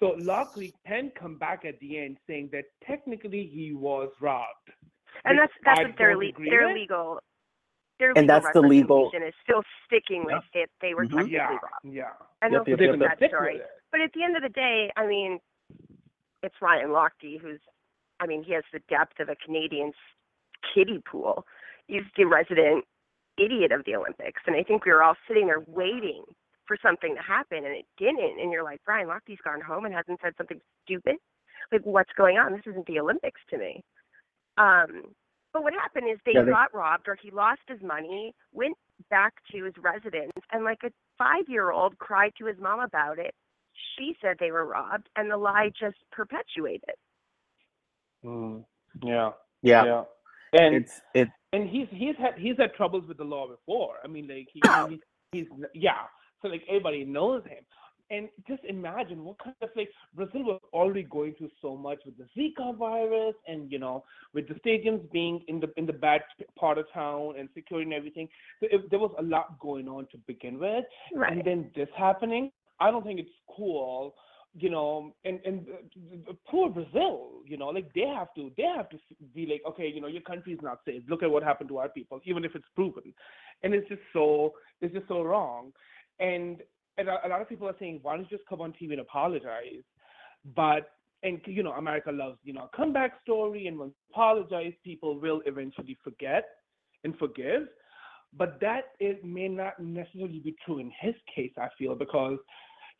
so 0.00 0.16
Lochte 0.20 0.72
can 0.86 1.10
come 1.18 1.36
back 1.36 1.64
at 1.64 1.78
the 1.80 1.98
end 1.98 2.16
saying 2.26 2.48
that 2.52 2.64
technically 2.86 3.50
he 3.52 3.72
was 3.74 4.08
robbed 4.20 4.68
and 5.24 5.38
that's 5.38 5.52
that's 5.64 5.80
I 5.80 5.82
what 5.84 5.98
their 5.98 6.12
don't 6.12 6.22
le- 6.22 6.28
agree 6.30 6.50
their 6.50 6.72
legal 6.74 7.18
their 7.98 8.10
And 8.10 8.26
legal 8.28 8.40
that's 8.40 8.52
the 8.54 8.60
legal- 8.60 9.04
representation 9.06 9.28
is 9.28 9.34
still 9.42 9.62
sticking 9.84 10.24
with 10.24 10.44
it. 10.54 10.70
They 10.80 10.94
were 10.94 11.04
Mhm. 11.04 11.08
technically 11.10 11.32
yeah 11.32 11.48
robbed. 11.48 11.84
yeah 11.84 12.12
And 12.42 12.52
Yep, 12.52 12.64
they'll 12.64 12.70
yep, 12.70 12.78
stick 12.78 12.80
yep, 12.86 12.90
with 12.92 13.00
yep. 13.00 13.10
that 13.10 13.16
Stick 13.18 13.30
story. 13.30 13.52
with 13.54 13.62
it. 13.62 13.70
But 13.90 14.00
at 14.02 14.12
the 14.12 14.22
end 14.22 14.36
of 14.36 14.42
the 14.42 14.48
day, 14.50 14.92
I 14.96 15.04
mean, 15.08 15.40
it's 16.44 16.54
Ryan 16.62 16.90
Lochte 16.90 17.40
who's, 17.40 17.58
I 18.20 18.26
mean, 18.26 18.44
he 18.44 18.52
has 18.52 18.62
the 18.72 18.78
depth 18.88 19.18
of 19.18 19.28
a 19.28 19.34
Canadian 19.44 19.88
s- 19.88 19.94
kiddie 20.74 21.02
pool. 21.10 21.44
He's 21.86 22.02
the 22.16 22.24
resident 22.24 22.84
idiot 23.38 23.72
of 23.72 23.84
the 23.84 23.94
Olympics, 23.94 24.42
and 24.46 24.56
I 24.56 24.62
think 24.62 24.84
we 24.84 24.92
were 24.92 25.02
all 25.02 25.14
sitting 25.26 25.46
there 25.46 25.62
waiting 25.66 26.24
for 26.66 26.76
something 26.82 27.14
to 27.14 27.22
happen, 27.22 27.58
and 27.58 27.74
it 27.74 27.86
didn't. 27.96 28.40
And 28.40 28.52
you're 28.52 28.64
like, 28.64 28.80
Brian 28.84 29.08
Lochte's 29.08 29.40
gone 29.42 29.60
home 29.60 29.84
and 29.86 29.94
hasn't 29.94 30.20
said 30.22 30.34
something 30.36 30.60
stupid. 30.84 31.16
Like, 31.72 31.82
what's 31.84 32.12
going 32.16 32.36
on? 32.36 32.52
This 32.52 32.66
isn't 32.66 32.86
the 32.86 32.98
Olympics 32.98 33.40
to 33.50 33.58
me. 33.58 33.82
Um, 34.58 35.14
but 35.52 35.62
what 35.62 35.72
happened 35.72 36.10
is 36.10 36.18
they 36.26 36.32
Yeah, 36.34 36.42
they- 36.42 36.50
got 36.50 36.74
robbed, 36.74 37.08
or 37.08 37.14
he 37.14 37.30
lost 37.30 37.62
his 37.68 37.80
money, 37.80 38.34
went 38.52 38.76
back 39.08 39.34
to 39.52 39.64
his 39.64 39.74
residence, 39.78 40.32
and 40.52 40.64
like 40.64 40.82
a 40.84 40.92
five-year-old 41.16 41.98
cried 41.98 42.32
to 42.38 42.46
his 42.46 42.58
mom 42.58 42.80
about 42.80 43.18
it. 43.18 43.34
She 43.96 44.16
said 44.20 44.36
they 44.38 44.50
were 44.50 44.66
robbed, 44.66 45.08
and 45.16 45.30
the 45.30 45.36
lie 45.36 45.70
just 45.70 45.96
perpetuated. 46.10 46.96
Mm, 48.24 48.64
yeah 49.02 49.30
yeah, 49.62 49.84
yeah 49.84 50.04
and 50.52 50.74
it's 50.74 51.00
it 51.14 51.28
and 51.52 51.68
he's 51.68 51.86
he's 51.90 52.16
had 52.16 52.34
he's 52.36 52.56
had 52.58 52.74
troubles 52.74 53.04
with 53.08 53.16
the 53.18 53.24
law 53.24 53.48
before. 53.48 53.96
I 54.04 54.08
mean, 54.08 54.28
like 54.28 54.48
he, 54.52 54.60
oh. 54.66 54.88
he's 54.88 55.00
he's 55.32 55.46
yeah. 55.74 56.02
So 56.42 56.48
like 56.48 56.62
everybody 56.68 57.04
knows 57.04 57.42
him, 57.44 57.64
and 58.10 58.28
just 58.46 58.62
imagine 58.64 59.24
what 59.24 59.38
kind 59.42 59.56
of 59.62 59.70
like 59.76 59.90
Brazil 60.14 60.44
was 60.44 60.60
already 60.72 61.04
going 61.04 61.34
through 61.34 61.50
so 61.60 61.76
much 61.76 61.98
with 62.04 62.14
the 62.18 62.26
Zika 62.36 62.76
virus, 62.76 63.34
and 63.46 63.70
you 63.72 63.78
know 63.78 64.04
with 64.34 64.46
the 64.48 64.54
stadiums 64.54 65.10
being 65.10 65.42
in 65.48 65.58
the 65.60 65.68
in 65.76 65.86
the 65.86 65.92
bad 65.92 66.22
part 66.58 66.78
of 66.78 66.86
town 66.92 67.34
and 67.38 67.48
security 67.54 67.84
and 67.84 67.94
everything. 67.94 68.28
So 68.60 68.68
it, 68.70 68.90
there 68.90 69.00
was 69.00 69.12
a 69.18 69.22
lot 69.22 69.58
going 69.58 69.88
on 69.88 70.06
to 70.12 70.18
begin 70.26 70.58
with, 70.58 70.84
Right. 71.14 71.32
and 71.32 71.44
then 71.44 71.70
this 71.74 71.88
happening. 71.96 72.50
I 72.80 72.92
don't 72.92 73.02
think 73.04 73.18
it's 73.18 73.30
cool 73.56 74.14
you 74.54 74.70
know, 74.70 75.14
and 75.24 75.40
and 75.44 75.66
poor 76.48 76.70
Brazil, 76.70 77.42
you 77.44 77.56
know, 77.56 77.68
like 77.68 77.92
they 77.94 78.06
have 78.06 78.32
to 78.34 78.50
they 78.56 78.64
have 78.64 78.88
to 78.90 78.98
be 79.34 79.46
like, 79.46 79.62
okay, 79.68 79.90
you 79.92 80.00
know, 80.00 80.08
your 80.08 80.22
country 80.22 80.52
is 80.52 80.60
not 80.62 80.80
safe. 80.84 81.02
Look 81.08 81.22
at 81.22 81.30
what 81.30 81.42
happened 81.42 81.68
to 81.70 81.78
our 81.78 81.88
people, 81.88 82.20
even 82.24 82.44
if 82.44 82.54
it's 82.54 82.64
proven, 82.74 83.14
and 83.62 83.74
it's 83.74 83.88
just 83.88 84.00
so 84.12 84.54
it's 84.80 84.94
just 84.94 85.08
so 85.08 85.22
wrong, 85.22 85.72
and 86.18 86.62
and 86.96 87.08
a, 87.08 87.26
a 87.26 87.28
lot 87.28 87.42
of 87.42 87.48
people 87.48 87.68
are 87.68 87.76
saying, 87.78 88.00
why 88.02 88.16
don't 88.16 88.30
you 88.30 88.36
just 88.36 88.48
come 88.48 88.60
on 88.60 88.72
TV 88.72 88.92
and 88.92 89.00
apologize? 89.00 89.84
But 90.56 90.90
and 91.22 91.40
you 91.46 91.62
know, 91.62 91.72
America 91.72 92.10
loves 92.10 92.38
you 92.42 92.52
know 92.52 92.68
a 92.72 92.76
comeback 92.76 93.20
story, 93.22 93.66
and 93.66 93.78
when 93.78 93.92
apologize, 94.10 94.72
people 94.84 95.20
will 95.20 95.42
eventually 95.46 95.96
forget 96.02 96.44
and 97.04 97.16
forgive. 97.18 97.68
But 98.36 98.60
that 98.60 98.92
it 99.00 99.24
may 99.24 99.48
not 99.48 99.80
necessarily 99.80 100.40
be 100.40 100.54
true 100.64 100.78
in 100.78 100.92
his 101.00 101.14
case. 101.34 101.52
I 101.58 101.68
feel 101.78 101.94
because 101.94 102.38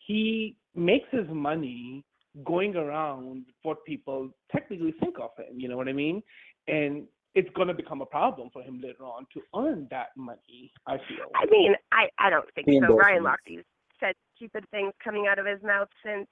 he 0.09 0.57
makes 0.75 1.07
his 1.13 1.27
money 1.29 2.05
going 2.45 2.75
around 2.75 3.45
what 3.63 3.85
people 3.85 4.31
technically 4.51 4.95
think 5.01 5.17
of 5.21 5.31
him. 5.37 5.61
You 5.61 5.69
know 5.69 5.77
what 5.77 5.89
I 5.89 5.93
mean? 5.93 6.23
And 6.67 7.05
it's 7.35 7.49
going 7.55 7.69
to 7.69 7.75
become 7.75 8.01
a 8.01 8.07
problem 8.07 8.49
for 8.53 8.63
him 8.63 8.81
later 8.83 9.05
on 9.05 9.27
to 9.35 9.41
earn 9.55 9.87
that 9.91 10.09
money. 10.17 10.73
I 10.87 10.97
feel. 10.97 11.27
I 11.37 11.47
mean, 11.51 11.75
I 11.93 12.09
I 12.19 12.31
don't 12.31 12.49
think 12.55 12.67
so. 12.67 12.97
Ryan 12.97 13.19
endorsements. 13.19 13.25
Lochte's 13.25 13.67
said 14.01 14.15
stupid 14.37 14.65
things 14.71 14.93
coming 15.05 15.27
out 15.31 15.39
of 15.39 15.47
his 15.47 15.63
mouth 15.63 15.89
since 16.05 16.27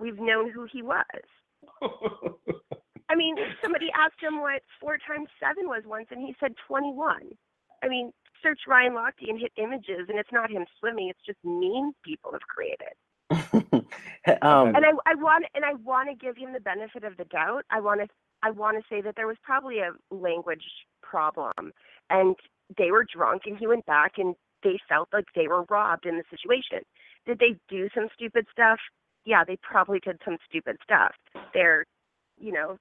we've 0.00 0.18
known 0.18 0.50
who 0.50 0.66
he 0.72 0.82
was. 0.82 1.04
I 3.10 3.14
mean, 3.16 3.36
somebody 3.62 3.88
asked 3.94 4.20
him 4.20 4.40
what 4.40 4.62
four 4.80 4.98
times 5.06 5.28
seven 5.38 5.68
was 5.68 5.82
once, 5.86 6.06
and 6.10 6.20
he 6.20 6.34
said 6.40 6.54
21. 6.66 7.20
I 7.82 7.88
mean, 7.88 8.12
search 8.44 8.60
Ryan 8.68 8.92
Lochte 8.92 9.28
and 9.28 9.40
hit 9.40 9.50
images, 9.56 10.06
and 10.08 10.18
it's 10.18 10.30
not 10.30 10.50
him 10.50 10.66
swimming; 10.78 11.08
it's 11.08 11.24
just 11.26 11.38
memes 11.42 11.94
people 12.04 12.30
have 12.32 12.42
created. 12.42 12.94
um, 14.42 14.76
And 14.76 14.84
I, 14.86 14.90
I 15.06 15.14
want, 15.16 15.46
and 15.54 15.64
I 15.64 15.74
want 15.74 16.08
to 16.10 16.14
give 16.14 16.36
him 16.36 16.52
the 16.52 16.60
benefit 16.60 17.02
of 17.02 17.16
the 17.16 17.24
doubt. 17.24 17.64
I 17.70 17.80
want 17.80 18.02
to, 18.02 18.06
I 18.42 18.50
want 18.50 18.76
to 18.78 18.84
say 18.88 19.00
that 19.00 19.16
there 19.16 19.26
was 19.26 19.38
probably 19.42 19.78
a 19.80 19.90
language 20.14 20.62
problem, 21.02 21.72
and 22.10 22.36
they 22.78 22.90
were 22.92 23.04
drunk, 23.12 23.42
and 23.46 23.58
he 23.58 23.66
went 23.66 23.86
back, 23.86 24.12
and 24.18 24.36
they 24.62 24.78
felt 24.88 25.08
like 25.12 25.24
they 25.34 25.48
were 25.48 25.64
robbed 25.64 26.06
in 26.06 26.16
the 26.18 26.24
situation. 26.30 26.80
Did 27.26 27.38
they 27.38 27.56
do 27.68 27.88
some 27.94 28.08
stupid 28.14 28.46
stuff? 28.52 28.78
Yeah, 29.24 29.42
they 29.44 29.56
probably 29.62 30.00
did 30.00 30.20
some 30.24 30.36
stupid 30.48 30.76
stuff. 30.82 31.14
They're, 31.54 31.86
you 32.38 32.52
know, 32.52 32.76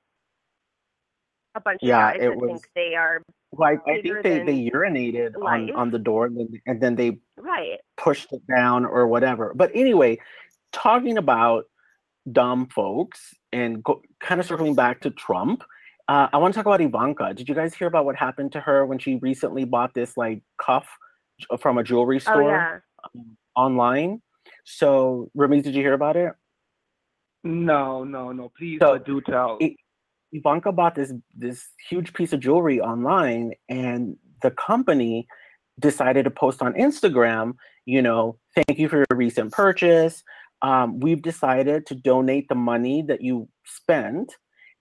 a 1.55 1.61
bunch 1.61 1.79
Yeah, 1.81 2.09
of 2.09 2.13
guys 2.15 2.21
it 2.23 2.29
that 2.29 2.37
was- 2.37 2.49
think 2.61 2.69
they 2.75 2.95
are 2.95 3.21
Well, 3.55 3.69
I, 3.69 3.91
I 3.91 4.01
think 4.01 4.23
they, 4.23 4.43
they 4.43 4.69
urinated 4.71 5.35
on, 5.35 5.67
life. 5.67 5.75
on 5.75 5.91
the 5.91 5.99
door 5.99 6.25
and 6.25 6.37
then, 6.37 6.61
and 6.65 6.81
then 6.81 6.95
they 6.95 7.19
right. 7.37 7.79
pushed 7.97 8.31
it 8.33 8.41
down 8.47 8.85
or 8.85 9.07
whatever. 9.07 9.53
But 9.55 9.71
anyway, 9.75 10.19
talking 10.71 11.17
about 11.17 11.65
dumb 12.31 12.67
folks 12.67 13.33
and 13.51 13.83
go, 13.83 14.01
kind 14.19 14.39
of 14.39 14.47
circling 14.47 14.75
back 14.75 15.01
to 15.01 15.11
Trump 15.11 15.63
uh, 16.07 16.27
I 16.33 16.37
want 16.37 16.53
to 16.53 16.57
talk 16.57 16.65
about 16.65 16.81
Ivanka. 16.81 17.33
Did 17.33 17.47
you 17.47 17.55
guys 17.55 17.73
hear 17.73 17.87
about 17.87 18.05
what 18.05 18.15
happened 18.15 18.51
to 18.53 18.59
her 18.59 18.85
when 18.85 18.99
she 18.99 19.15
recently 19.15 19.63
bought 19.63 19.93
this 19.93 20.17
like 20.17 20.41
cuff 20.57 20.87
from 21.59 21.77
a 21.77 21.83
jewelry 21.83 22.17
Oh 22.17 22.19
store 22.19 22.51
yeah. 22.51 22.79
um, 23.05 23.37
online? 23.55 24.21
So, 24.65 25.29
Rameez, 25.37 25.63
did 25.63 25.75
you 25.75 25.81
hear 25.81 25.93
about 25.93 26.17
it? 26.17 26.33
No, 27.45 28.03
no, 28.03 28.31
no. 28.31 28.51
Please 28.57 28.79
So, 28.81 28.97
do 28.97 29.21
tell. 29.21 29.57
it- 29.61 29.75
Ivanka 30.33 30.71
bought 30.71 30.95
this 30.95 31.13
this 31.35 31.69
huge 31.89 32.13
piece 32.13 32.33
of 32.33 32.39
jewelry 32.39 32.81
online, 32.81 33.53
and 33.69 34.17
the 34.41 34.51
company 34.51 35.27
decided 35.79 36.23
to 36.25 36.31
post 36.31 36.61
on 36.61 36.73
Instagram. 36.73 37.53
You 37.85 38.01
know, 38.01 38.37
thank 38.55 38.79
you 38.79 38.89
for 38.89 38.97
your 38.97 39.17
recent 39.17 39.51
purchase. 39.51 40.23
Um, 40.61 40.99
we've 40.99 41.21
decided 41.21 41.85
to 41.87 41.95
donate 41.95 42.47
the 42.47 42.55
money 42.55 43.01
that 43.03 43.21
you 43.21 43.47
spent 43.65 44.35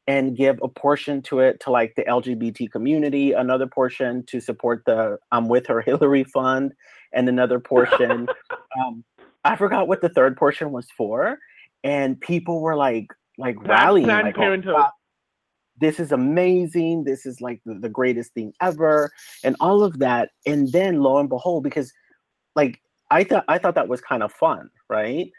and 0.06 0.36
give 0.36 0.58
a 0.62 0.68
portion 0.68 1.22
to 1.22 1.40
it 1.40 1.60
to 1.60 1.70
like 1.70 1.94
the 1.96 2.04
LGBT 2.04 2.70
community, 2.70 3.32
another 3.32 3.66
portion 3.66 4.24
to 4.26 4.40
support 4.40 4.82
the 4.86 5.18
I'm 5.30 5.48
with 5.48 5.66
her 5.66 5.80
Hillary 5.80 6.24
fund, 6.24 6.72
and 7.12 7.28
another 7.28 7.60
portion. 7.60 8.28
um, 8.80 9.04
I 9.44 9.56
forgot 9.56 9.88
what 9.88 10.00
the 10.00 10.08
third 10.08 10.36
portion 10.36 10.72
was 10.72 10.86
for, 10.96 11.38
and 11.84 12.20
people 12.20 12.60
were 12.60 12.76
like 12.76 13.08
like 13.38 13.56
rallying 13.66 14.06
Planned 14.06 14.26
like, 14.26 14.38
oh, 14.38 14.40
Parenthood. 14.40 14.74
wow, 14.74 14.90
this 15.82 15.98
is 16.00 16.12
amazing 16.12 17.04
this 17.04 17.26
is 17.26 17.40
like 17.40 17.60
the, 17.66 17.74
the 17.74 17.88
greatest 17.88 18.32
thing 18.34 18.52
ever 18.60 19.10
and 19.44 19.56
all 19.60 19.82
of 19.82 19.98
that 19.98 20.30
and 20.46 20.70
then 20.72 21.00
lo 21.00 21.18
and 21.18 21.28
behold 21.28 21.62
because 21.64 21.92
like 22.54 22.80
i 23.10 23.24
thought 23.24 23.44
i 23.48 23.58
thought 23.58 23.74
that 23.74 23.88
was 23.88 24.00
kind 24.00 24.22
of 24.22 24.32
fun 24.32 24.70
right 24.88 25.30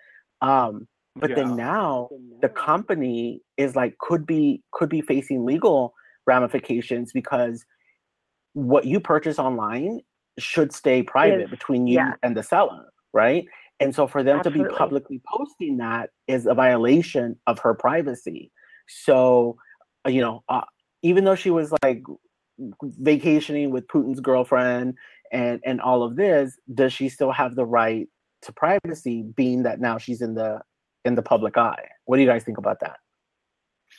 um 0.42 0.88
but 1.16 1.30
Yeah. 1.30 1.36
then 1.38 1.56
now 1.56 2.10
the 2.42 2.50
company 2.50 3.42
is 3.58 3.76
like 3.76 3.98
could 4.00 4.26
be 4.26 4.64
could 4.72 4.90
be 4.90 5.02
facing 5.02 5.46
legal 5.46 5.94
ramifications 6.26 7.12
because 7.14 7.64
what 8.54 8.86
you 8.86 9.00
purchase 9.00 9.40
online 9.40 10.00
should 10.40 10.74
stay 10.74 11.04
private 11.04 11.46
Is- 11.46 11.50
between 11.50 11.88
you 11.88 11.96
yeah. 11.96 12.14
and 12.24 12.36
the 12.36 12.44
seller 12.44 12.86
right 13.14 13.46
and 13.80 13.94
so 13.94 14.08
for 14.08 14.24
them 14.24 14.42
to 14.44 14.52
be 14.52 14.64
publicly 14.66 15.22
posting 15.32 15.78
that 15.78 16.10
is 16.28 16.46
a 16.48 16.54
violation 16.54 17.40
of 17.48 17.60
her 17.60 17.74
privacy 17.74 18.52
so 18.88 19.56
you 20.08 20.22
know 20.22 20.44
uh, 20.50 20.62
even 21.02 21.24
though 21.24 21.36
she 21.36 21.50
was 21.50 21.74
like 21.84 22.04
vacationing 22.84 23.72
with 23.72 23.88
putin's 23.88 24.20
girlfriend 24.20 24.96
and 25.32 25.60
and 25.66 25.82
all 25.82 26.04
of 26.04 26.16
this 26.16 26.58
does 26.74 26.94
she 26.94 27.10
still 27.10 27.32
have 27.32 27.56
the 27.56 27.66
right 27.66 28.08
to 28.42 28.54
privacy 28.54 29.24
being 29.36 29.64
that 29.64 29.80
now 29.80 29.98
she's 29.98 30.22
in 30.22 30.36
the 30.36 30.60
in 31.06 31.16
the 31.16 31.22
public 31.22 31.58
eye 31.58 31.88
what 32.06 32.18
do 32.18 32.22
you 32.22 32.28
guys 32.28 32.44
think 32.44 32.58
about 32.58 32.80
that 32.80 32.98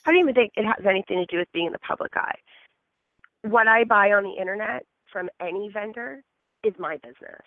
I 0.04 0.10
don't 0.10 0.20
even 0.20 0.34
think 0.34 0.52
it 0.56 0.64
has 0.64 0.84
anything 0.86 1.18
to 1.18 1.26
do 1.26 1.38
with 1.38 1.52
being 1.52 1.66
in 1.66 1.72
the 1.72 1.78
public 1.78 2.16
eye. 2.16 2.38
What 3.42 3.68
I 3.68 3.84
buy 3.84 4.12
on 4.12 4.24
the 4.24 4.34
internet 4.38 4.84
from 5.12 5.28
any 5.40 5.70
vendor 5.72 6.22
is 6.62 6.74
my 6.78 6.96
business. 6.98 7.42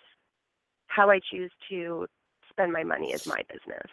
How 0.86 1.10
I 1.10 1.20
choose 1.30 1.50
to 1.70 2.06
spend 2.48 2.72
my 2.72 2.84
money 2.84 3.12
is 3.12 3.26
my 3.26 3.42
business. 3.52 3.90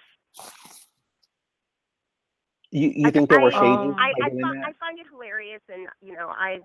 You 2.75 2.91
you 2.96 3.08
I- 3.08 3.12
think 3.12 3.29
they 3.29 3.38
were 3.38 3.51
shady 3.51 3.65
I, 3.65 4.12
I, 4.24 4.29
find. 4.29 4.65
I 4.65 4.74
find 4.79 5.00
it 5.00 5.05
hilarious, 5.10 5.62
and 5.70 5.88
you 6.01 6.13
know, 6.13 6.27
I 6.27 6.60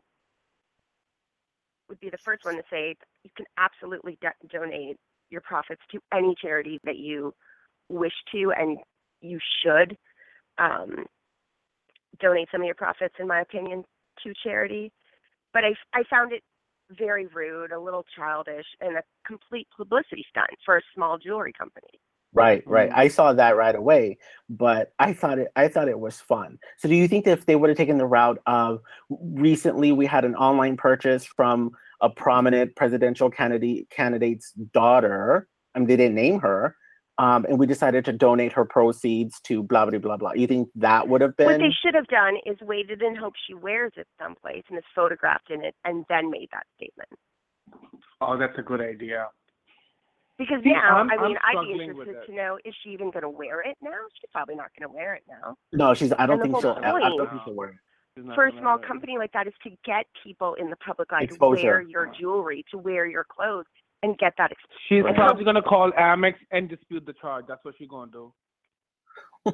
would 1.89 2.01
be 2.01 2.11
the 2.11 2.19
first 2.25 2.45
one 2.45 2.57
to 2.57 2.63
say 2.71 2.97
you 3.23 3.31
can 3.37 3.47
absolutely 3.59 4.19
do- 4.21 4.49
donate 4.49 4.97
your 5.31 5.41
profits 5.41 5.83
to 5.93 6.01
any 6.13 6.35
charity 6.41 6.81
that 6.85 6.97
you 6.97 7.33
wish 7.89 8.13
to, 8.33 8.53
and 8.57 8.79
you 9.21 9.39
should 9.63 9.97
um, 10.59 11.05
donate 12.21 12.49
some 12.51 12.61
of 12.61 12.67
your 12.67 12.75
profits, 12.75 13.15
in 13.19 13.27
my 13.27 13.41
opinion, 13.41 13.85
to 14.25 14.33
charity. 14.43 14.93
But 15.53 15.65
I, 15.65 15.75
I 15.93 16.03
found 16.09 16.33
it 16.33 16.43
very 16.91 17.27
rude, 17.27 17.73
a 17.73 17.81
little 17.81 18.05
childish, 18.17 18.67
and 18.81 18.97
a 18.97 19.03
complete 19.27 19.69
publicity 19.77 20.25
stunt 20.29 20.51
for 20.65 20.77
a 20.77 20.83
small 20.95 21.19
jewelry 21.19 21.53
company. 21.53 22.01
Right, 22.33 22.63
right. 22.67 22.91
Mm. 22.91 22.97
I 22.97 23.09
saw 23.09 23.33
that 23.33 23.57
right 23.57 23.75
away, 23.75 24.19
but 24.49 24.93
I 24.99 25.13
thought 25.13 25.39
it 25.39 25.49
I 25.57 25.69
thought 25.69 25.89
it 25.89 25.99
was 25.99 26.21
fun. 26.21 26.59
So 26.79 26.89
do 26.89 26.95
you 26.95 27.09
think 27.09 27.25
that 27.25 27.39
if 27.39 27.47
they 27.47 27.57
would 27.57 27.71
have 27.71 27.77
taken 27.77 27.99
the 27.99 28.07
route 28.07 28.39
of 28.47 28.81
recently 29.09 29.91
we 29.91 30.07
had 30.07 30.25
an 30.25 30.37
online 30.37 30.77
purchase 30.77 31.25
from 31.25 31.73
a 32.01 32.09
prominent 32.09 32.77
presidential 32.77 33.31
candidate 33.31 33.91
candidate's 33.91 34.53
daughter, 34.53 35.49
I 35.75 35.81
mean 35.81 35.89
they 35.89 35.97
didn't 35.97 36.15
name 36.15 36.39
her, 36.41 36.77
um, 37.19 37.47
and 37.47 37.59
we 37.59 37.67
decided 37.67 38.05
to 38.05 38.13
donate 38.13 38.53
her 38.53 38.65
proceeds 38.65 39.41
to 39.43 39.65
blah 39.65 39.87
blah 39.87 39.99
blah 39.99 40.17
blah. 40.17 40.33
You 40.33 40.47
think 40.47 40.69
that 40.77 41.09
would 41.09 41.23
have 41.23 41.37
been 41.37 41.47
What 41.47 41.59
they 41.59 41.75
should 41.83 41.97
have 41.97 42.07
done 42.07 42.37
is 42.47 42.59
waited 42.61 43.03
and 43.03 43.19
hope 43.19 43.35
she 43.45 43.55
wears 43.55 43.93
it 43.97 44.07
someplace 44.23 44.63
and 44.69 44.79
is 44.79 44.85
photographed 44.95 45.51
in 45.51 45.65
it, 45.65 45.75
and 45.85 46.05
then 46.09 46.31
made 46.31 46.49
that 46.53 46.67
statement. 46.77 47.09
Oh, 48.21 48.39
that's 48.39 48.57
a 48.59 48.63
good 48.63 48.81
idea. 48.81 49.29
Because 50.41 50.63
See, 50.65 50.73
now, 50.73 50.97
I'm- 50.97 51.11
I 51.11 51.17
mean, 51.29 51.37
I'm 51.45 51.59
I'd 51.59 51.67
be 51.67 51.85
interested 51.85 52.25
to 52.27 52.33
know 52.35 52.59
is 52.65 52.75
she 52.83 52.91
even 52.91 53.11
going 53.11 53.25
to 53.25 53.29
wear 53.29 53.61
it 53.61 53.77
now? 53.83 53.91
She's 54.19 54.31
probably 54.33 54.55
not 54.55 54.71
going 54.79 54.89
to 54.91 54.95
wear 54.97 55.13
it 55.13 55.23
now. 55.29 55.55
No, 55.75 55.93
she's 55.93 56.15
I 56.19 56.25
don't 56.25 56.41
think 56.41 56.53
whole 56.53 56.63
she'll 56.63 56.71
I, 56.83 56.93
I 56.93 56.93
don't 57.11 57.19
point- 57.19 57.29
think 57.31 57.43
she'll 57.45 57.55
wear 57.55 57.69
it. 57.69 57.77
For 58.35 58.47
a 58.47 58.53
small 58.59 58.79
company 58.79 59.19
like 59.19 59.33
that, 59.33 59.47
is 59.47 59.53
to 59.65 59.71
get 59.85 60.07
people 60.25 60.55
in 60.55 60.71
the 60.71 60.77
public 60.77 61.13
eye 61.13 61.25
Exposure. 61.25 61.61
to 61.61 61.67
wear 61.69 61.81
your 61.83 62.07
jewelry, 62.19 62.65
to 62.71 62.79
wear 62.79 63.07
your 63.07 63.25
clothes, 63.25 63.67
and 64.03 64.17
get 64.17 64.33
that. 64.39 64.51
exposure. 64.51 64.79
She's 64.89 65.03
Right. 65.05 65.15
probably 65.15 65.45
gonna 65.45 65.61
call 65.63 65.91
Amex 65.93 66.35
and 66.51 66.71
dispute 66.71 67.05
the 67.05 67.13
charge. 67.13 67.45
That's 67.47 67.63
what 67.67 67.75
she's 67.77 67.89
gonna 67.89 68.11
do. 68.11 68.33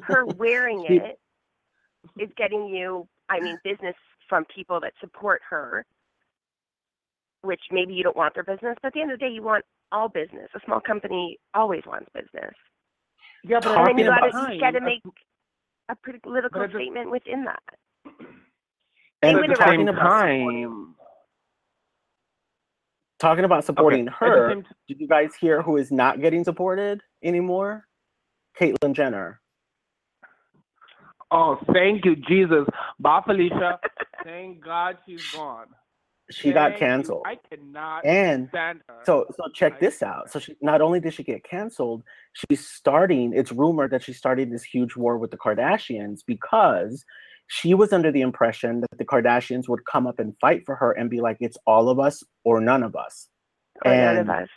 her 0.03 0.25
wearing 0.25 0.83
She- 0.87 0.95
it 0.97 1.19
is 2.17 2.29
getting 2.37 2.67
you, 2.67 3.07
I 3.27 3.41
mean, 3.41 3.57
business 3.65 3.95
from 4.29 4.45
people 4.45 4.79
that 4.79 4.93
support 5.01 5.41
her, 5.49 5.85
which 7.41 7.61
maybe 7.71 7.93
you 7.93 8.03
don't 8.03 8.15
want 8.17 8.33
their 8.35 8.43
business, 8.43 8.77
but 8.81 8.87
at 8.87 8.93
the 8.93 9.01
end 9.01 9.11
of 9.11 9.19
the 9.19 9.25
day, 9.25 9.31
you 9.33 9.41
want 9.43 9.65
all 9.91 10.09
business. 10.09 10.49
A 10.55 10.59
small 10.65 10.79
company 10.79 11.37
always 11.53 11.83
wants 11.85 12.07
business. 12.13 12.53
Yeah, 13.43 13.59
but 13.61 13.77
and 13.77 13.87
then 13.87 13.97
you 13.97 14.05
Talking 14.05 14.21
got 14.21 14.29
about- 14.29 14.49
to 14.51 14.59
got 14.59 14.71
to 14.71 14.81
make 14.81 15.03
a 15.89 15.95
political 15.95 16.59
But 16.59 16.63
at 16.65 16.71
the- 16.73 16.79
statement 16.79 17.11
within 17.11 17.45
that. 17.45 17.63
And 19.21 19.37
at 19.37 19.47
the 19.47 19.55
talking 19.55 19.79
same 19.79 19.87
about 19.87 20.03
time, 20.03 20.95
talking 23.19 23.45
about 23.45 23.63
supporting 23.63 24.07
okay, 24.09 24.17
her, 24.19 24.51
same 24.51 24.63
t- 24.63 24.69
did 24.89 24.99
you 25.01 25.07
guys 25.07 25.33
hear 25.35 25.61
who 25.61 25.77
is 25.77 25.91
not 25.91 26.21
getting 26.21 26.43
supported 26.43 27.01
anymore? 27.23 27.87
Caitlyn 28.59 28.93
Jenner. 28.93 29.41
oh, 31.31 31.59
thank 31.73 32.05
you, 32.05 32.15
Jesus, 32.15 32.67
Bye, 32.99 33.21
Felicia. 33.25 33.79
Thank 34.23 34.63
God 34.63 34.97
she's 35.05 35.23
gone. 35.31 35.67
She 36.29 36.51
got 36.51 36.71
Thank 36.71 36.81
you. 36.81 36.87
canceled. 36.87 37.23
I 37.25 37.37
cannot 37.49 38.05
And 38.05 38.49
so 39.05 39.25
so 39.37 39.43
check 39.53 39.79
this 39.79 40.03
out. 40.03 40.29
So 40.29 40.39
she 40.39 40.55
not 40.61 40.81
only 40.81 40.99
did 40.99 41.13
she 41.13 41.23
get 41.23 41.43
canceled, 41.43 42.03
she's 42.33 42.67
starting, 42.67 43.31
it's 43.33 43.51
rumored 43.53 43.91
that 43.91 44.03
she's 44.03 44.17
starting 44.17 44.49
this 44.49 44.63
huge 44.63 44.95
war 44.97 45.17
with 45.17 45.31
the 45.31 45.37
Kardashians 45.37 46.21
because 46.25 47.05
she 47.47 47.73
was 47.73 47.93
under 47.93 48.11
the 48.11 48.19
impression 48.21 48.81
that 48.81 48.97
the 48.97 49.05
Kardashians 49.05 49.69
would 49.69 49.85
come 49.85 50.05
up 50.05 50.19
and 50.19 50.33
fight 50.41 50.65
for 50.65 50.75
her 50.75 50.91
and 50.91 51.09
be 51.09 51.21
like, 51.21 51.37
it's 51.39 51.57
all 51.65 51.87
of 51.89 51.97
us 51.97 52.21
or 52.43 52.59
none 52.59 52.83
of 52.83 52.93
us. 52.97 53.29
Or 53.85 53.91
none 53.95 54.17
of 54.17 54.29
And- 54.29 54.43
us. 54.43 54.49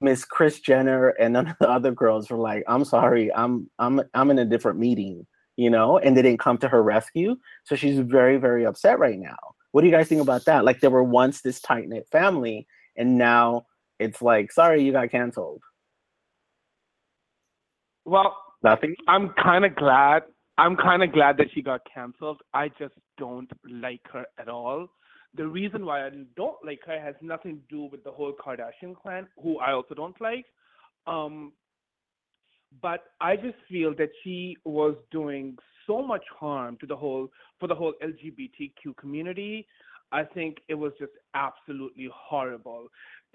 Miss 0.00 0.24
Kris 0.24 0.60
Jenner 0.60 1.08
and 1.08 1.32
none 1.32 1.48
of 1.48 1.56
the 1.60 1.68
other 1.68 1.90
girls 1.90 2.30
were 2.30 2.38
like, 2.38 2.62
I'm 2.68 2.84
sorry, 2.84 3.34
I'm 3.34 3.68
I'm 3.80 4.00
I'm 4.14 4.30
in 4.30 4.38
a 4.38 4.44
different 4.44 4.78
meeting, 4.78 5.26
you 5.56 5.68
know, 5.70 5.98
and 5.98 6.16
they 6.16 6.22
didn't 6.22 6.38
come 6.38 6.56
to 6.58 6.68
her 6.68 6.82
rescue. 6.82 7.36
So 7.64 7.74
she's 7.74 7.98
very, 7.98 8.36
very 8.36 8.64
upset 8.64 9.00
right 9.00 9.18
now. 9.18 9.36
What 9.78 9.82
do 9.82 9.90
you 9.90 9.94
guys 9.94 10.08
think 10.08 10.20
about 10.20 10.44
that? 10.46 10.64
Like 10.64 10.80
there 10.80 10.90
were 10.90 11.04
once 11.04 11.40
this 11.40 11.60
tight 11.60 11.88
knit 11.88 12.08
family, 12.10 12.66
and 12.96 13.16
now 13.16 13.66
it's 14.00 14.20
like, 14.20 14.50
sorry, 14.50 14.82
you 14.82 14.90
got 14.90 15.08
canceled. 15.12 15.62
well, 18.04 18.36
Nothing. 18.64 18.96
I'm 19.06 19.32
kind 19.40 19.64
of 19.64 19.76
glad. 19.76 20.24
I'm 20.58 20.74
kind 20.74 21.04
of 21.04 21.12
glad 21.12 21.36
that 21.36 21.46
she 21.54 21.62
got 21.62 21.82
canceled. 21.94 22.40
I 22.52 22.70
just 22.76 22.94
don't 23.18 23.48
like 23.70 24.00
her 24.12 24.26
at 24.40 24.48
all. 24.48 24.88
The 25.34 25.46
reason 25.46 25.86
why 25.86 26.04
I 26.04 26.10
don't 26.34 26.56
like 26.66 26.80
her 26.88 27.00
has 27.00 27.14
nothing 27.22 27.60
to 27.60 27.76
do 27.76 27.84
with 27.84 28.02
the 28.02 28.10
whole 28.10 28.32
Kardashian 28.32 28.96
clan, 29.00 29.28
who 29.40 29.60
I 29.60 29.74
also 29.74 29.94
don't 29.94 30.20
like. 30.20 30.46
Um, 31.06 31.52
but 32.82 33.04
I 33.20 33.36
just 33.36 33.56
feel 33.68 33.94
that 33.96 34.10
she 34.22 34.56
was 34.64 34.94
doing 35.10 35.56
so 35.86 36.02
much 36.02 36.24
harm 36.38 36.76
to 36.80 36.86
the 36.86 36.96
whole 36.96 37.28
for 37.58 37.66
the 37.66 37.74
whole 37.74 37.94
LGBTQ 38.02 38.96
community. 38.96 39.66
I 40.12 40.24
think 40.24 40.58
it 40.68 40.74
was 40.74 40.92
just 40.98 41.12
absolutely 41.34 42.08
horrible. 42.14 42.86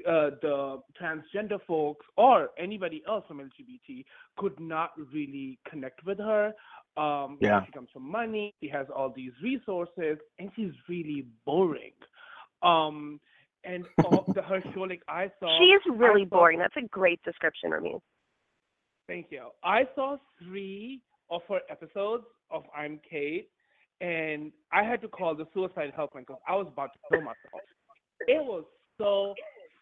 Uh, 0.07 0.31
the 0.41 0.81
transgender 0.99 1.59
folks 1.67 2.05
or 2.17 2.49
anybody 2.57 3.03
else 3.07 3.23
from 3.27 3.39
LGBT 3.39 4.03
could 4.37 4.59
not 4.59 4.89
really 5.13 5.59
connect 5.69 6.03
with 6.03 6.17
her. 6.17 6.51
Um, 6.97 7.37
Yeah. 7.41 7.63
she 7.65 7.71
comes 7.71 7.89
from 7.93 8.09
money. 8.09 8.53
She 8.61 8.69
has 8.69 8.87
all 8.95 9.11
these 9.15 9.33
resources, 9.43 10.17
and 10.39 10.49
she's 10.55 10.71
really 10.89 11.27
boring. 11.45 11.93
Um, 12.63 13.19
and 13.63 13.85
all 14.05 14.25
the, 14.33 14.41
her 14.41 14.61
show, 14.73 14.81
like 14.81 15.01
I 15.07 15.29
saw, 15.39 15.57
She 15.59 15.65
is 15.65 15.81
really 15.95 16.21
I 16.23 16.25
saw- 16.25 16.37
boring. 16.37 16.59
That's 16.59 16.75
a 16.77 16.87
great 16.87 17.21
description, 17.23 17.69
Rami. 17.71 17.95
Thank 19.13 19.27
you. 19.29 19.43
I 19.63 19.83
saw 19.93 20.17
three 20.41 20.99
of 21.29 21.41
her 21.47 21.59
episodes 21.69 22.23
of 22.49 22.63
I'm 22.75 22.99
Cait, 23.07 23.47
and 24.01 24.51
I 24.71 24.81
had 24.81 25.01
to 25.01 25.07
call 25.07 25.35
the 25.35 25.45
suicide 25.53 25.93
helpline 25.95 26.21
because 26.21 26.41
I 26.47 26.55
was 26.55 26.65
about 26.67 26.89
to 26.93 26.99
kill 27.11 27.21
myself. 27.21 27.61
It 28.27 28.43
was 28.43 28.63
so 28.97 29.35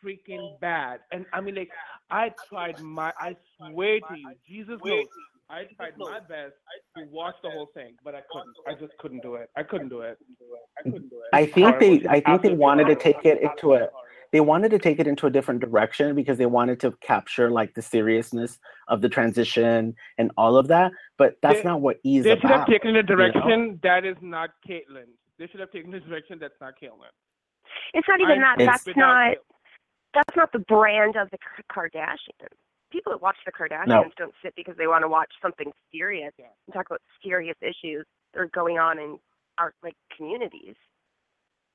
freaking 0.04 0.60
bad, 0.60 1.00
and 1.14 1.26
I 1.32 1.40
mean, 1.40 1.56
like, 1.56 1.70
I 2.10 2.34
tried 2.50 2.82
my, 2.82 3.14
I 3.18 3.38
swear 3.58 4.02
to 4.02 4.18
you, 4.18 4.34
Jesus 4.46 4.82
knows, 4.84 5.06
I 5.50 5.64
tried 5.78 5.94
my 5.98 6.20
best 6.20 6.56
to 6.98 7.06
watch 7.10 7.36
the 7.42 7.52
whole 7.52 7.70
thing, 7.74 7.96
but 8.04 8.14
I 8.14 8.24
couldn't. 8.34 8.54
I 8.68 8.74
just 8.74 8.98
couldn't 9.00 9.24
do 9.24 9.36
it. 9.36 9.50
I 9.56 9.64
couldn't 9.64 9.88
do 9.88 10.02
it. 10.02 10.18
I 10.78 10.84
couldn't 10.84 11.10
do 11.10 11.22
it. 11.22 11.30
I 11.32 11.46
think 11.46 11.80
they, 11.80 12.06
I 12.10 12.20
think 12.20 12.42
they 12.42 12.54
wanted 12.54 12.88
to 12.88 12.96
take 12.96 13.24
it 13.24 13.42
into 13.42 13.76
a 13.76 13.84
Absolutely 13.84 14.01
they 14.32 14.40
wanted 14.40 14.70
to 14.72 14.80
take 14.80 15.00
it 15.00 15.08
into 15.08 15.28
a 15.28 15.30
different 15.30 15.60
direction 15.60 16.16
because 16.16 16.38
they 16.38 16.46
wanted 16.46 16.80
to 16.82 16.92
capture 17.02 17.50
like 17.52 17.74
the 17.74 17.82
seriousness 17.82 18.60
of 18.88 19.02
the 19.02 19.10
transition 19.10 19.96
and 20.18 20.32
all 20.38 20.58
of 20.58 20.68
that. 20.70 20.92
But 21.18 21.36
that's 21.42 21.62
They- 21.62 21.64
not 21.70 21.82
what 21.82 21.98
E 22.06 22.18
is 22.18 22.24
They 22.24 22.32
should 22.40 22.50
have 22.50 22.66
taken 22.68 22.92
a 22.96 23.02
know? 23.02 23.02
direction 23.02 23.80
that 23.84 24.06
is 24.06 24.18
not 24.22 24.52
Caitlyn. 24.68 25.08
They 25.38 25.48
should 25.48 25.60
have 25.60 25.72
taken 25.72 25.94
a 25.94 26.00
direction 26.00 26.40
that's 26.40 26.60
not 26.62 26.74
Caitlyn. 26.82 27.10
It's 27.94 28.08
not 28.08 28.20
even 28.22 28.42
I- 28.44 28.56
that. 28.58 28.66
That's 28.66 28.88
not. 28.96 29.32
Caitlyn. 29.32 29.36
That's 30.14 30.36
not 30.36 30.52
the 30.52 30.60
brand 30.60 31.16
of 31.16 31.30
the 31.32 31.38
Kardashians. 31.72 32.52
People 32.92 33.14
that 33.14 33.22
watch 33.22 33.38
the 33.46 33.52
Kardashians 33.54 33.88
No. 33.88 34.12
don't 34.18 34.36
sit 34.44 34.54
because 34.56 34.76
they 34.76 34.88
want 34.88 35.04
to 35.04 35.08
watch 35.08 35.32
something 35.42 35.72
serious 35.92 36.34
Yeah. 36.38 36.48
and 36.68 36.74
talk 36.74 36.88
about 36.90 37.02
serious 37.24 37.56
issues 37.62 38.06
that 38.34 38.42
are 38.42 38.48
going 38.48 38.78
on 38.78 39.00
in 39.00 39.20
our 39.58 39.74
like 39.84 39.96
communities. 40.16 40.76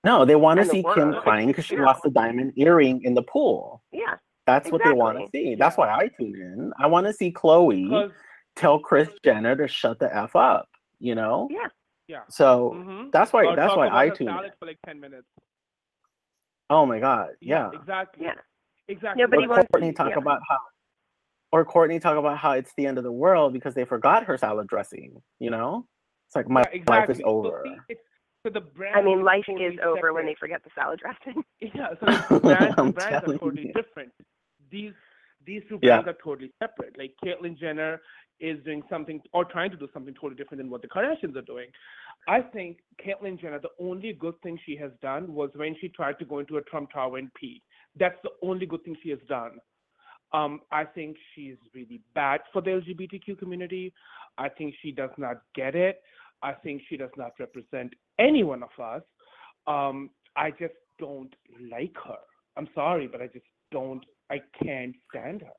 No, 0.06 0.24
they 0.24 0.36
want 0.36 0.58
to 0.58 0.62
and 0.62 0.70
the 0.70 0.74
see 0.74 0.84
Kim 0.94 1.12
crying 1.20 1.48
because 1.48 1.64
she 1.66 1.74
Yeah. 1.76 1.84
lost 1.86 2.04
a 2.04 2.10
diamond 2.10 2.52
earring 2.56 3.02
in 3.02 3.14
the 3.14 3.22
pool. 3.22 3.82
Yeah. 3.92 4.14
That's 4.46 4.70
what 4.70 4.80
they 4.84 4.92
want 4.92 5.18
to 5.18 5.28
see. 5.32 5.56
That's 5.56 5.76
why 5.76 5.88
I 5.90 6.08
tune 6.18 6.34
in. 6.36 6.72
I 6.78 6.86
want 6.86 7.06
to 7.08 7.12
see 7.12 7.32
Khloe 7.32 7.84
Because 7.90 8.12
tell 8.54 8.78
Kris 8.78 9.08
Jenner 9.24 9.56
to 9.56 9.66
shut 9.66 9.98
the 9.98 10.14
f 10.16 10.36
up. 10.36 10.68
You 11.00 11.14
know. 11.16 11.48
Yeah. 11.50 11.66
yeah. 12.06 12.22
So 12.28 12.72
Mhm. 12.76 13.10
that's 13.10 13.32
why. 13.32 13.44
Or 13.46 13.56
that's 13.56 13.74
why 13.76 13.88
I 13.88 14.08
tune 14.10 14.28
in. 14.28 14.52
for 14.60 14.66
like 14.66 14.78
ten 14.86 15.00
minutes. 15.00 15.26
Oh 16.70 16.86
my 16.86 17.00
god. 17.00 17.30
Yeah. 17.40 17.70
Exactly. 17.74 18.24
Yeah. 18.24 18.34
Exactly. 18.88 19.22
Nobody 19.24 19.44
or 19.46 19.48
wants- 19.48 19.70
Kourtney 19.72 19.94
talk 19.94 20.10
yeah. 20.10 20.18
about 20.18 20.40
how 20.48 20.58
or 21.52 21.64
Kourtney 21.64 22.00
talk 22.00 22.16
about 22.16 22.38
how 22.38 22.52
it's 22.52 22.72
the 22.76 22.86
end 22.86 22.98
of 22.98 23.04
the 23.04 23.12
world 23.12 23.52
because 23.52 23.74
they 23.74 23.84
forgot 23.84 24.24
her 24.24 24.36
salad 24.36 24.66
dressing, 24.66 25.22
you 25.38 25.50
know? 25.50 25.86
It's 26.26 26.34
like 26.36 26.48
my 26.48 26.62
Yeah, 26.62 26.68
exactly. 26.70 26.96
life 27.00 27.10
is 27.10 27.18
So, 27.18 27.24
over. 27.24 27.62
see, 27.64 27.76
it's, 27.88 28.02
so 28.46 28.50
the 28.52 28.60
brand 28.60 28.94
I 28.96 29.02
mean, 29.02 29.24
life 29.24 29.44
totally 29.46 29.64
is 29.66 29.78
over 29.84 30.12
when 30.12 30.24
they 30.24 30.36
forget 30.38 30.62
the 30.62 30.70
salad 30.74 31.00
dressing. 31.00 31.42
Yeah, 31.60 31.88
so 31.98 32.06
the 32.34 32.40
brands, 32.40 32.76
the 32.76 32.92
brands 32.92 33.28
are 33.28 33.38
totally 33.38 33.66
you. 33.66 33.72
different. 33.72 34.12
These 34.70 34.92
these 35.44 35.62
two 35.68 35.78
Yeah. 35.82 36.00
brands 36.02 36.08
are 36.08 36.18
totally 36.22 36.52
separate. 36.60 36.96
Like 36.96 37.14
Caitlyn 37.24 37.58
Jenner 37.58 38.00
is 38.38 38.62
doing 38.64 38.82
something 38.88 39.20
or 39.32 39.44
trying 39.44 39.70
to 39.70 39.76
do 39.76 39.88
something 39.92 40.14
totally 40.14 40.36
different 40.36 40.58
than 40.62 40.70
what 40.70 40.82
the 40.82 40.88
Kardashians 40.88 41.36
are 41.36 41.42
doing. 41.42 41.68
I 42.28 42.40
think 42.40 42.78
Caitlyn 43.04 43.40
Jenner, 43.40 43.58
the 43.58 43.70
only 43.80 44.12
good 44.12 44.40
thing 44.42 44.58
she 44.64 44.76
has 44.76 44.92
done 45.02 45.32
was 45.34 45.50
when 45.54 45.74
she 45.80 45.88
tried 45.88 46.18
to 46.20 46.24
go 46.24 46.38
into 46.38 46.58
a 46.58 46.62
Trump 46.62 46.90
Tower 46.92 47.18
and 47.18 47.32
pee. 47.34 47.62
That's 47.98 48.18
the 48.22 48.30
only 48.42 48.66
good 48.66 48.84
thing 48.84 48.96
she 49.02 49.10
has 49.10 49.18
done. 49.28 49.58
Um, 50.32 50.60
I 50.70 50.84
think 50.84 51.16
she's 51.34 51.56
really 51.74 52.00
bad 52.14 52.40
for 52.52 52.60
the 52.60 52.70
LGBTQ 52.70 53.38
community. 53.38 53.92
I 54.38 54.48
think 54.50 54.74
she 54.82 54.92
does 54.92 55.10
not 55.16 55.36
get 55.54 55.74
it. 55.74 56.02
I 56.42 56.52
think 56.52 56.82
she 56.88 56.96
does 56.96 57.10
not 57.16 57.32
represent 57.38 57.94
any 58.18 58.42
one 58.44 58.62
of 58.62 58.70
us. 58.82 59.02
Um, 59.66 60.10
I 60.36 60.50
just 60.50 60.74
don't 60.98 61.34
like 61.70 61.96
her. 62.06 62.18
I'm 62.56 62.68
sorry, 62.74 63.06
but 63.06 63.20
I 63.22 63.26
just 63.26 63.44
don't. 63.70 64.04
I 64.30 64.40
can't 64.62 64.94
stand 65.10 65.42
her. 65.42 65.52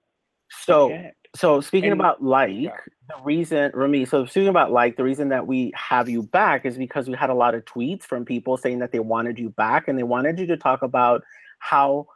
So 0.49 0.97
so 1.35 1.59
speaking 1.59 1.91
And- 1.91 1.99
about 1.99 2.23
like 2.23 2.51
yeah. 2.53 2.71
the 3.09 3.21
reason 3.23 3.69
Remy, 3.73 4.05
so 4.05 4.25
speaking 4.25 4.47
about 4.47 4.71
like 4.71 4.95
the 4.95 5.03
reason 5.03 5.27
that 5.29 5.45
we 5.45 5.73
have 5.75 6.07
you 6.07 6.23
back 6.23 6.65
is 6.65 6.77
because 6.77 7.09
we 7.09 7.15
had 7.15 7.29
a 7.29 7.33
lot 7.33 7.53
of 7.53 7.65
tweets 7.65 8.03
from 8.03 8.23
people 8.23 8.55
saying 8.55 8.79
that 8.79 8.91
they 8.93 8.99
wanted 8.99 9.37
you 9.37 9.49
back 9.49 9.87
and 9.89 9.99
they 9.99 10.03
wanted 10.03 10.39
you 10.39 10.45
to 10.47 10.55
talk 10.57 10.81
about 10.83 11.21
how 11.59 12.07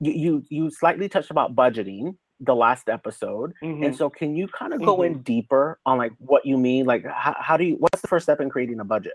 you 0.00 0.12
you, 0.12 0.42
you 0.48 0.70
slightly 0.70 1.08
touched 1.08 1.30
about 1.32 1.56
budgeting 1.56 2.16
the 2.38 2.54
last 2.54 2.88
episode 2.88 3.52
Mhm. 3.62 3.84
And 3.86 3.96
so, 3.96 4.08
can 4.10 4.36
you 4.36 4.46
kind 4.48 4.72
of 4.74 4.80
go 4.82 4.98
Mm-hmm. 4.98 5.14
in 5.16 5.22
deeper 5.22 5.78
on 5.84 5.98
like 5.98 6.12
what 6.18 6.46
you 6.46 6.56
mean? 6.58 6.86
Like, 6.86 7.04
how, 7.04 7.34
how 7.38 7.56
do 7.56 7.64
you? 7.64 7.76
What's 7.76 8.00
the 8.00 8.08
first 8.08 8.24
step 8.24 8.40
in 8.40 8.48
creating 8.48 8.78
a 8.80 8.84
budget? 8.84 9.14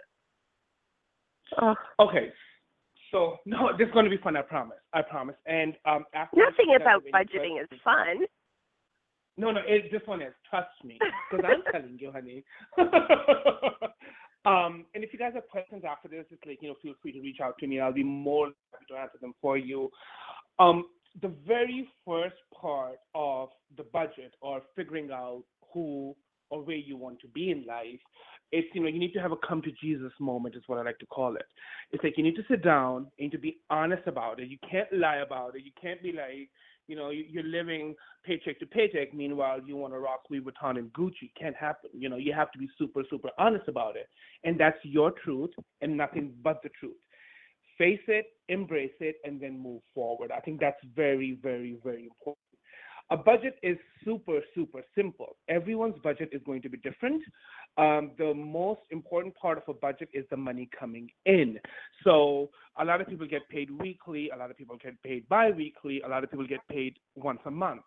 Oh, 1.61 1.75
Okay. 1.99 2.31
So 3.11 3.37
no, 3.45 3.69
this 3.77 3.87
is 3.87 3.93
going 3.93 4.05
to 4.05 4.11
be 4.11 4.17
fun. 4.17 4.35
I 4.35 4.41
promise. 4.41 4.77
I 4.93 5.01
promise. 5.01 5.35
And 5.45 5.75
um, 5.85 6.05
after 6.13 6.37
nothing 6.37 6.75
about 6.75 7.03
budgeting 7.13 7.61
is 7.61 7.79
fun. 7.83 8.25
No, 9.39 9.51
no, 9.51 9.61
it, 9.67 9.91
this 9.91 10.01
one 10.05 10.21
is. 10.21 10.33
Trust 10.49 10.69
me, 10.83 10.97
because 11.29 11.45
I'm 11.47 11.61
telling 11.71 11.97
you, 11.99 12.11
honey. 12.11 12.43
um, 14.45 14.85
and 14.95 15.03
if 15.03 15.13
you 15.13 15.19
guys 15.19 15.33
have 15.35 15.47
questions 15.47 15.83
after 15.87 16.07
this, 16.07 16.25
just 16.29 16.45
like 16.45 16.57
you 16.61 16.69
know, 16.69 16.75
feel 16.81 16.95
free 17.01 17.11
to 17.11 17.21
reach 17.21 17.39
out 17.41 17.57
to 17.59 17.67
me. 17.67 17.79
I'll 17.79 17.93
be 17.93 18.03
more 18.03 18.47
than 18.47 18.55
happy 18.71 18.85
to 18.89 18.97
answer 18.97 19.17
them 19.21 19.33
for 19.39 19.57
you. 19.57 19.89
Um, 20.57 20.85
the 21.21 21.31
very 21.47 21.87
first 22.05 22.35
part 22.59 22.97
of 23.13 23.49
the 23.75 23.83
budget 23.83 24.33
or 24.41 24.61
figuring 24.75 25.11
out 25.11 25.43
who 25.73 26.15
or 26.49 26.63
where 26.63 26.75
you 26.75 26.97
want 26.97 27.19
to 27.19 27.27
be 27.27 27.51
in 27.51 27.65
life, 27.65 27.99
it's 28.51 28.67
you 28.73 28.81
know 28.81 28.87
you 28.87 28.99
need 28.99 29.13
to 29.13 29.19
have 29.19 29.31
a 29.31 29.37
come 29.47 29.61
to 29.61 29.71
Jesus 29.71 30.11
moment 30.19 30.55
is 30.55 30.63
what 30.67 30.79
I 30.79 30.83
like 30.83 30.99
to 30.99 31.05
call 31.07 31.35
it. 31.35 31.45
It's 31.91 32.03
like 32.03 32.17
you 32.17 32.23
need 32.23 32.35
to 32.35 32.43
sit 32.49 32.63
down 32.63 33.07
and 33.19 33.31
to 33.31 33.37
be 33.37 33.57
honest 33.69 34.03
about 34.07 34.39
it. 34.39 34.49
You 34.49 34.57
can't 34.69 34.91
lie 34.93 35.17
about 35.17 35.55
it. 35.55 35.63
You 35.63 35.71
can't 35.81 36.01
be 36.01 36.11
like 36.11 36.49
you 36.87 36.95
know 36.95 37.09
you- 37.09 37.25
you're 37.29 37.43
living 37.43 37.95
paycheck 38.23 38.59
to 38.59 38.65
paycheck. 38.65 39.13
Meanwhile, 39.13 39.61
you 39.65 39.75
want 39.75 39.93
to 39.93 39.99
rock 39.99 40.21
Louis 40.29 40.41
Vuitton 40.41 40.77
and 40.77 40.91
Gucci. 40.93 41.33
Can't 41.39 41.55
happen. 41.55 41.89
You 41.93 42.09
know 42.09 42.17
you 42.17 42.33
have 42.33 42.51
to 42.51 42.57
be 42.57 42.69
super 42.77 43.03
super 43.09 43.29
honest 43.37 43.67
about 43.67 43.95
it, 43.97 44.07
and 44.43 44.57
that's 44.59 44.79
your 44.83 45.11
truth 45.11 45.51
and 45.81 45.97
nothing 45.97 46.33
but 46.41 46.61
the 46.63 46.69
truth. 46.79 46.97
Face 47.77 48.01
it, 48.07 48.25
embrace 48.49 48.95
it, 49.01 49.17
and 49.23 49.39
then 49.39 49.59
move 49.59 49.81
forward. 49.93 50.31
I 50.31 50.39
think 50.39 50.59
that's 50.59 50.83
very 50.95 51.33
very 51.41 51.77
very 51.83 52.05
important. 52.05 52.46
A 53.09 53.15
budget 53.15 53.57
is 53.63 53.77
super, 54.03 54.41
super 54.53 54.81
simple. 54.93 55.37
Everyone's 55.47 55.95
budget 56.03 56.29
is 56.33 56.41
going 56.45 56.61
to 56.61 56.69
be 56.69 56.77
different. 56.77 57.23
Um, 57.77 58.11
the 58.17 58.33
most 58.33 58.81
important 58.91 59.33
part 59.35 59.57
of 59.57 59.63
a 59.69 59.73
budget 59.73 60.09
is 60.13 60.25
the 60.29 60.35
money 60.35 60.69
coming 60.77 61.09
in. 61.25 61.57
So 62.03 62.49
a 62.77 62.83
lot 62.83 62.99
of 62.99 63.07
people 63.07 63.25
get 63.25 63.47
paid 63.49 63.71
weekly, 63.71 64.29
a 64.35 64.37
lot 64.37 64.51
of 64.51 64.57
people 64.57 64.75
get 64.77 65.01
paid 65.03 65.27
bi-weekly, 65.29 66.01
a 66.01 66.09
lot 66.09 66.23
of 66.25 66.31
people 66.31 66.45
get 66.47 66.67
paid 66.69 66.97
once 67.15 67.39
a 67.45 67.51
month. 67.51 67.83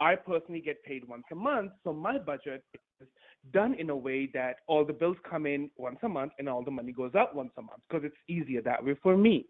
I 0.00 0.16
personally 0.16 0.60
get 0.60 0.82
paid 0.82 1.06
once 1.06 1.24
a 1.32 1.36
month, 1.36 1.72
so 1.82 1.92
my 1.92 2.18
budget 2.18 2.62
is 3.00 3.08
done 3.52 3.74
in 3.74 3.90
a 3.90 3.96
way 3.96 4.28
that 4.34 4.56
all 4.66 4.84
the 4.84 4.92
bills 4.92 5.16
come 5.28 5.46
in 5.46 5.70
once 5.76 5.98
a 6.02 6.08
month 6.08 6.32
and 6.38 6.48
all 6.48 6.64
the 6.64 6.70
money 6.70 6.92
goes 6.92 7.14
out 7.14 7.34
once 7.34 7.52
a 7.56 7.62
month 7.62 7.80
because 7.88 8.04
it's 8.04 8.16
easier 8.28 8.60
that 8.62 8.84
way 8.84 8.96
for 9.02 9.16
me. 9.16 9.46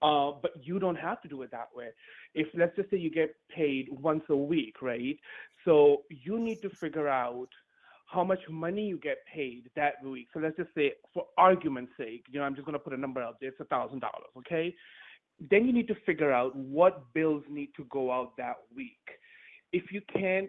Uh, 0.00 0.32
but 0.40 0.52
you 0.62 0.78
don't 0.78 0.96
have 0.96 1.20
to 1.22 1.28
do 1.28 1.42
it 1.42 1.50
that 1.50 1.68
way. 1.74 1.88
If 2.34 2.48
let's 2.54 2.74
just 2.76 2.90
say 2.90 2.98
you 2.98 3.10
get 3.10 3.34
paid 3.54 3.88
once 3.90 4.22
a 4.28 4.36
week, 4.36 4.80
right? 4.80 5.18
So 5.64 6.02
you 6.08 6.38
need 6.38 6.62
to 6.62 6.70
figure 6.70 7.08
out 7.08 7.48
how 8.06 8.24
much 8.24 8.40
money 8.48 8.86
you 8.86 8.98
get 8.98 9.18
paid 9.32 9.68
that 9.76 10.02
week. 10.02 10.28
So 10.32 10.40
let's 10.40 10.56
just 10.56 10.70
say, 10.74 10.92
for 11.12 11.26
argument's 11.36 11.92
sake, 11.98 12.24
you 12.30 12.38
know, 12.38 12.46
I'm 12.46 12.54
just 12.54 12.64
going 12.64 12.74
to 12.74 12.78
put 12.78 12.94
a 12.94 12.96
number 12.96 13.20
out 13.20 13.36
there. 13.40 13.50
It's 13.50 13.60
a 13.60 13.64
thousand 13.64 14.00
dollars, 14.00 14.30
okay? 14.38 14.74
Then 15.50 15.66
you 15.66 15.72
need 15.72 15.88
to 15.88 15.94
figure 16.06 16.32
out 16.32 16.56
what 16.56 17.12
bills 17.12 17.42
need 17.50 17.70
to 17.76 17.84
go 17.90 18.10
out 18.10 18.36
that 18.38 18.56
week. 18.74 18.96
If 19.72 19.92
you 19.92 20.00
can't 20.12 20.48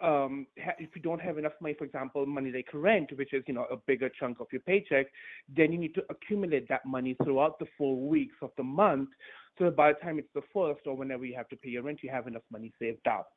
um, 0.00 0.46
if 0.56 0.90
you 0.94 1.02
don't 1.02 1.20
have 1.20 1.38
enough 1.38 1.52
money, 1.60 1.74
for 1.78 1.84
example, 1.84 2.26
money 2.26 2.52
like 2.52 2.68
rent, 2.74 3.10
which 3.16 3.32
is 3.32 3.42
you 3.46 3.54
know 3.54 3.66
a 3.70 3.76
bigger 3.76 4.08
chunk 4.08 4.40
of 4.40 4.46
your 4.52 4.62
paycheck, 4.62 5.06
then 5.54 5.72
you 5.72 5.78
need 5.78 5.94
to 5.94 6.02
accumulate 6.10 6.68
that 6.68 6.84
money 6.84 7.16
throughout 7.22 7.58
the 7.58 7.66
four 7.78 7.96
weeks 7.96 8.36
of 8.42 8.50
the 8.56 8.62
month, 8.62 9.08
so 9.58 9.70
by 9.70 9.92
the 9.92 9.98
time 10.00 10.18
it's 10.18 10.28
the 10.34 10.42
first 10.52 10.86
or 10.86 10.96
whenever 10.96 11.24
you 11.24 11.34
have 11.36 11.48
to 11.48 11.56
pay 11.56 11.70
your 11.70 11.82
rent, 11.82 12.00
you 12.02 12.10
have 12.10 12.26
enough 12.26 12.42
money 12.50 12.72
saved 12.78 13.06
up. 13.06 13.28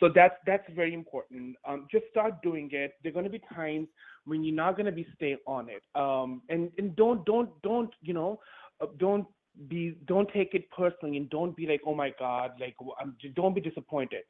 So 0.00 0.10
that's 0.12 0.34
that's 0.46 0.64
very 0.74 0.92
important. 0.92 1.56
Um, 1.66 1.86
just 1.90 2.04
start 2.10 2.42
doing 2.42 2.68
it. 2.72 2.92
There 3.02 3.10
are 3.10 3.12
going 3.12 3.24
to 3.24 3.30
be 3.30 3.40
times 3.54 3.88
when 4.24 4.42
you're 4.42 4.54
not 4.54 4.76
going 4.76 4.86
to 4.86 4.92
be 4.92 5.06
staying 5.14 5.38
on 5.46 5.68
it. 5.68 5.82
Um, 5.94 6.42
and 6.48 6.70
and 6.78 6.96
don't 6.96 7.24
don't 7.24 7.50
don't 7.62 7.94
you 8.02 8.12
know 8.12 8.40
uh, 8.80 8.86
don't 8.98 9.26
be 9.68 9.96
don't 10.06 10.28
take 10.32 10.52
it 10.54 10.68
personally 10.72 11.16
and 11.16 11.30
don't 11.30 11.56
be 11.56 11.64
like 11.66 11.80
oh 11.86 11.94
my 11.94 12.12
god 12.18 12.50
like 12.58 12.74
I'm, 13.00 13.16
don't 13.36 13.54
be 13.54 13.60
disappointed 13.60 14.22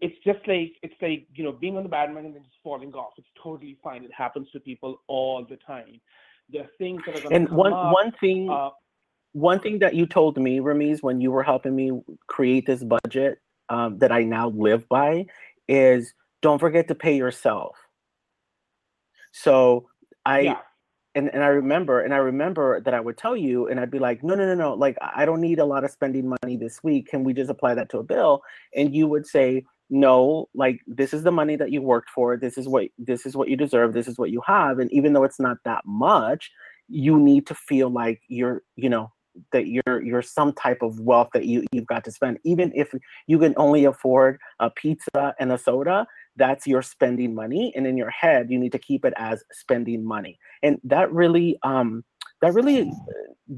it's 0.00 0.16
just 0.24 0.38
like 0.46 0.72
it's 0.82 0.94
like 1.02 1.26
you 1.34 1.44
know 1.44 1.52
being 1.52 1.76
on 1.76 1.82
the 1.82 1.88
badminton 1.88 2.26
and 2.26 2.34
then 2.36 2.42
just 2.42 2.56
falling 2.62 2.92
off. 2.94 3.12
It's 3.18 3.26
totally 3.42 3.76
fine. 3.82 4.04
It 4.04 4.12
happens 4.12 4.48
to 4.52 4.60
people 4.60 5.02
all 5.08 5.44
the 5.48 5.56
time. 5.56 6.00
There 6.48 6.62
are 6.62 6.70
things 6.78 7.02
that 7.06 7.18
are 7.18 7.22
going 7.22 7.34
And 7.34 7.48
to 7.48 7.54
one 7.54 7.72
up. 7.72 7.92
one 7.92 8.12
thing 8.20 8.48
uh, 8.50 8.70
one 9.32 9.60
thing 9.60 9.78
that 9.80 9.94
you 9.94 10.06
told 10.06 10.36
me, 10.38 10.60
Rameez, 10.60 11.02
when 11.02 11.20
you 11.20 11.30
were 11.30 11.42
helping 11.42 11.74
me 11.74 12.00
create 12.26 12.66
this 12.66 12.84
budget 12.84 13.40
um, 13.70 13.98
that 13.98 14.12
I 14.12 14.22
now 14.22 14.50
live 14.50 14.88
by, 14.88 15.26
is 15.68 16.14
don't 16.42 16.58
forget 16.58 16.88
to 16.88 16.94
pay 16.94 17.16
yourself. 17.16 17.76
So 19.32 19.88
I 20.24 20.40
yeah, 20.40 20.58
and, 21.14 21.32
and 21.32 21.42
I 21.42 21.48
remember 21.48 22.00
and 22.00 22.14
I 22.14 22.18
remember 22.18 22.80
that 22.80 22.94
I 22.94 23.00
would 23.00 23.18
tell 23.18 23.36
you 23.36 23.68
and 23.68 23.78
I'd 23.78 23.90
be 23.90 23.98
like, 23.98 24.22
no, 24.22 24.34
no, 24.34 24.46
no, 24.46 24.54
no, 24.54 24.74
like 24.74 24.96
I 25.00 25.24
don't 25.24 25.40
need 25.40 25.58
a 25.58 25.64
lot 25.64 25.84
of 25.84 25.90
spending 25.90 26.34
money 26.42 26.56
this 26.56 26.82
week. 26.82 27.08
Can 27.08 27.24
we 27.24 27.34
just 27.34 27.50
apply 27.50 27.74
that 27.74 27.90
to 27.90 27.98
a 27.98 28.02
bill? 28.02 28.42
And 28.74 28.94
you 28.94 29.06
would 29.06 29.26
say, 29.26 29.64
no, 29.90 30.48
like 30.54 30.80
this 30.86 31.12
is 31.12 31.22
the 31.22 31.32
money 31.32 31.56
that 31.56 31.70
you 31.70 31.82
worked 31.82 32.08
for. 32.10 32.36
This 32.36 32.56
is 32.56 32.66
what 32.66 32.86
this 32.98 33.26
is 33.26 33.36
what 33.36 33.48
you 33.48 33.56
deserve. 33.56 33.92
This 33.92 34.08
is 34.08 34.18
what 34.18 34.30
you 34.30 34.40
have. 34.46 34.78
And 34.78 34.90
even 34.90 35.12
though 35.12 35.24
it's 35.24 35.40
not 35.40 35.58
that 35.64 35.82
much, 35.84 36.50
you 36.88 37.18
need 37.18 37.46
to 37.48 37.54
feel 37.54 37.90
like 37.90 38.22
you're, 38.28 38.62
you 38.76 38.88
know, 38.88 39.12
that 39.52 39.66
you're 39.66 40.02
you're 40.02 40.22
some 40.22 40.52
type 40.54 40.78
of 40.82 41.00
wealth 41.00 41.28
that 41.34 41.44
you 41.44 41.64
you've 41.72 41.86
got 41.86 42.04
to 42.04 42.10
spend. 42.10 42.38
Even 42.44 42.72
if 42.74 42.94
you 43.26 43.38
can 43.38 43.54
only 43.56 43.84
afford 43.84 44.38
a 44.60 44.70
pizza 44.70 45.34
and 45.38 45.52
a 45.52 45.58
soda, 45.58 46.06
that's 46.36 46.66
your 46.66 46.82
spending 46.82 47.34
money. 47.34 47.72
And 47.76 47.86
in 47.86 47.96
your 47.96 48.10
head, 48.10 48.50
you 48.50 48.58
need 48.58 48.72
to 48.72 48.78
keep 48.78 49.04
it 49.04 49.12
as 49.16 49.44
spending 49.52 50.04
money. 50.04 50.38
And 50.62 50.80
that 50.84 51.12
really 51.12 51.58
um 51.62 52.04
that 52.40 52.54
really 52.54 52.80
uh, 52.82 52.84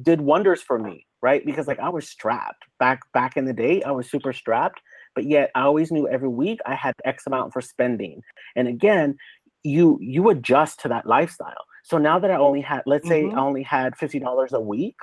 did 0.02 0.20
wonders 0.20 0.62
for 0.62 0.78
me 0.78 1.06
right 1.22 1.44
because 1.46 1.66
like 1.66 1.78
i 1.78 1.88
was 1.88 2.08
strapped 2.08 2.64
back 2.78 3.00
back 3.12 3.36
in 3.36 3.44
the 3.46 3.52
day 3.52 3.82
i 3.84 3.90
was 3.90 4.10
super 4.10 4.32
strapped 4.32 4.80
but 5.14 5.24
yet 5.24 5.50
i 5.54 5.60
always 5.62 5.90
knew 5.90 6.06
every 6.08 6.28
week 6.28 6.58
i 6.66 6.74
had 6.74 6.92
x 7.04 7.26
amount 7.26 7.52
for 7.52 7.60
spending 7.60 8.20
and 8.56 8.68
again 8.68 9.16
you 9.62 9.98
you 10.02 10.28
adjust 10.28 10.80
to 10.80 10.88
that 10.88 11.06
lifestyle 11.06 11.64
so 11.82 11.96
now 11.96 12.18
that 12.18 12.30
i 12.30 12.36
only 12.36 12.60
had 12.60 12.82
let's 12.86 13.08
say 13.08 13.24
Mhm. 13.24 13.34
i 13.36 13.40
only 13.40 13.62
had 13.62 13.94
$50 13.94 14.52
a 14.52 14.60
week 14.60 14.96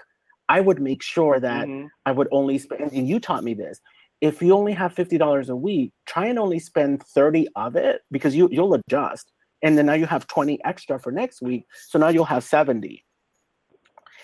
i 0.50 0.60
would 0.60 0.80
make 0.82 1.02
sure 1.02 1.40
that 1.40 1.68
Mhm. 1.68 1.90
i 2.06 2.12
would 2.12 2.28
only 2.32 2.58
spend 2.60 2.92
and 2.92 3.08
you 3.08 3.20
taught 3.20 3.44
me 3.44 3.54
this 3.56 3.80
if 4.22 4.42
you 4.42 4.54
only 4.54 4.74
have 4.74 4.94
$50 4.94 5.50
a 5.50 5.56
week 5.56 5.92
try 6.06 6.28
and 6.28 6.40
only 6.40 6.60
spend 6.60 7.04
30 7.04 7.48
of 7.56 7.76
it 7.76 8.02
because 8.12 8.36
you 8.36 8.48
you'll 8.52 8.74
adjust 8.74 9.32
and 9.64 9.78
then 9.78 9.86
now 9.88 9.94
you 9.94 10.06
have 10.06 10.28
20 10.28 10.60
extra 10.64 11.00
for 11.00 11.12
next 11.12 11.42
week 11.42 11.66
so 11.88 12.00
now 12.00 12.10
you'll 12.10 12.26
have 12.26 12.44
70 12.44 13.04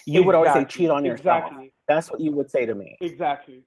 you 0.05 0.23
would 0.23 0.35
always 0.35 0.53
say 0.53 0.65
cheat 0.65 0.89
on 0.89 1.03
yourself 1.03 1.45
Exactly. 1.45 1.73
that's 1.87 2.11
what 2.11 2.19
you 2.19 2.31
would 2.31 2.49
say 2.49 2.65
to 2.65 2.75
me 2.75 2.97
Exactly. 3.01 3.63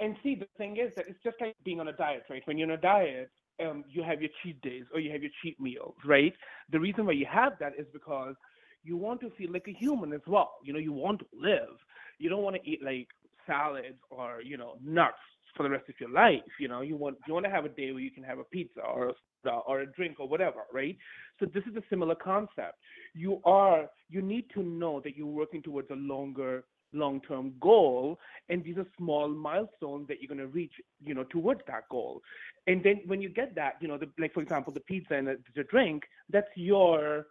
And 0.00 0.16
see, 0.22 0.36
the 0.36 0.46
thing 0.56 0.76
is 0.76 0.92
that 0.96 1.06
it's 1.08 1.22
just 1.24 1.36
like 1.40 1.54
being 1.64 1.80
on 1.80 1.88
a 1.88 1.92
diet, 1.92 2.22
right? 2.30 2.42
When 2.44 2.56
you're 2.56 2.70
on 2.70 2.78
a 2.78 2.80
diet, 2.80 3.30
um, 3.64 3.84
you 3.88 4.02
have 4.04 4.20
your 4.20 4.30
cheat 4.42 4.60
days 4.60 4.84
or 4.94 5.00
you 5.00 5.10
have 5.10 5.22
your 5.22 5.32
cheat 5.42 5.60
meals, 5.60 5.94
right? 6.04 6.32
The 6.70 6.78
reason 6.78 7.04
why 7.06 7.12
you 7.12 7.26
have 7.26 7.54
that 7.58 7.72
is 7.76 7.86
because 7.92 8.36
you 8.84 8.96
want 8.96 9.20
to 9.22 9.30
feel 9.30 9.52
like 9.52 9.66
a 9.66 9.72
human 9.72 10.12
as 10.12 10.20
well. 10.26 10.52
You 10.62 10.72
know, 10.72 10.78
you 10.78 10.92
want 10.92 11.18
to 11.20 11.26
live. 11.34 11.76
You 12.18 12.30
don't 12.30 12.42
want 12.42 12.56
to 12.56 12.70
eat 12.70 12.80
like 12.82 13.08
salads 13.46 13.98
or 14.10 14.40
you 14.42 14.56
know 14.56 14.74
nuts 14.84 15.16
for 15.58 15.64
the 15.64 15.70
rest 15.70 15.88
of 15.90 15.96
your 16.00 16.08
life. 16.08 16.40
You 16.58 16.68
know, 16.68 16.80
you 16.80 16.96
want 16.96 17.18
you 17.26 17.34
want 17.34 17.44
to 17.44 17.50
have 17.50 17.66
a 17.66 17.68
day 17.68 17.92
where 17.92 18.00
you 18.00 18.10
can 18.10 18.22
have 18.22 18.38
a 18.38 18.44
pizza 18.44 18.80
or 18.80 19.08
a 19.10 19.50
or 19.50 19.80
a 19.80 19.86
drink 19.92 20.18
or 20.20 20.26
whatever, 20.26 20.60
right? 20.72 20.96
So 21.38 21.46
this 21.52 21.64
is 21.70 21.76
a 21.76 21.82
similar 21.90 22.14
concept. 22.14 22.78
You 23.14 23.40
are 23.44 23.90
you 24.08 24.22
need 24.22 24.46
to 24.54 24.62
know 24.62 25.00
that 25.04 25.16
you're 25.16 25.26
working 25.26 25.62
towards 25.62 25.90
a 25.90 25.96
longer 25.96 26.64
long-term 26.94 27.52
goal 27.60 28.18
and 28.48 28.64
these 28.64 28.78
are 28.78 28.86
small 28.96 29.28
milestones 29.28 30.08
that 30.08 30.22
you're 30.22 30.34
going 30.34 30.38
to 30.38 30.46
reach 30.46 30.72
you 31.04 31.12
know 31.12 31.24
towards 31.24 31.60
that 31.66 31.86
goal 31.90 32.22
and 32.66 32.82
then 32.82 33.02
when 33.04 33.20
you 33.20 33.28
get 33.28 33.54
that 33.54 33.74
you 33.82 33.86
know 33.86 33.98
the, 33.98 34.08
like 34.18 34.32
for 34.32 34.40
example 34.42 34.72
the 34.72 34.80
pizza 34.80 35.12
and 35.12 35.26
the, 35.26 35.38
the 35.54 35.64
drink 35.64 36.04
that's 36.30 36.48
your 36.54 37.26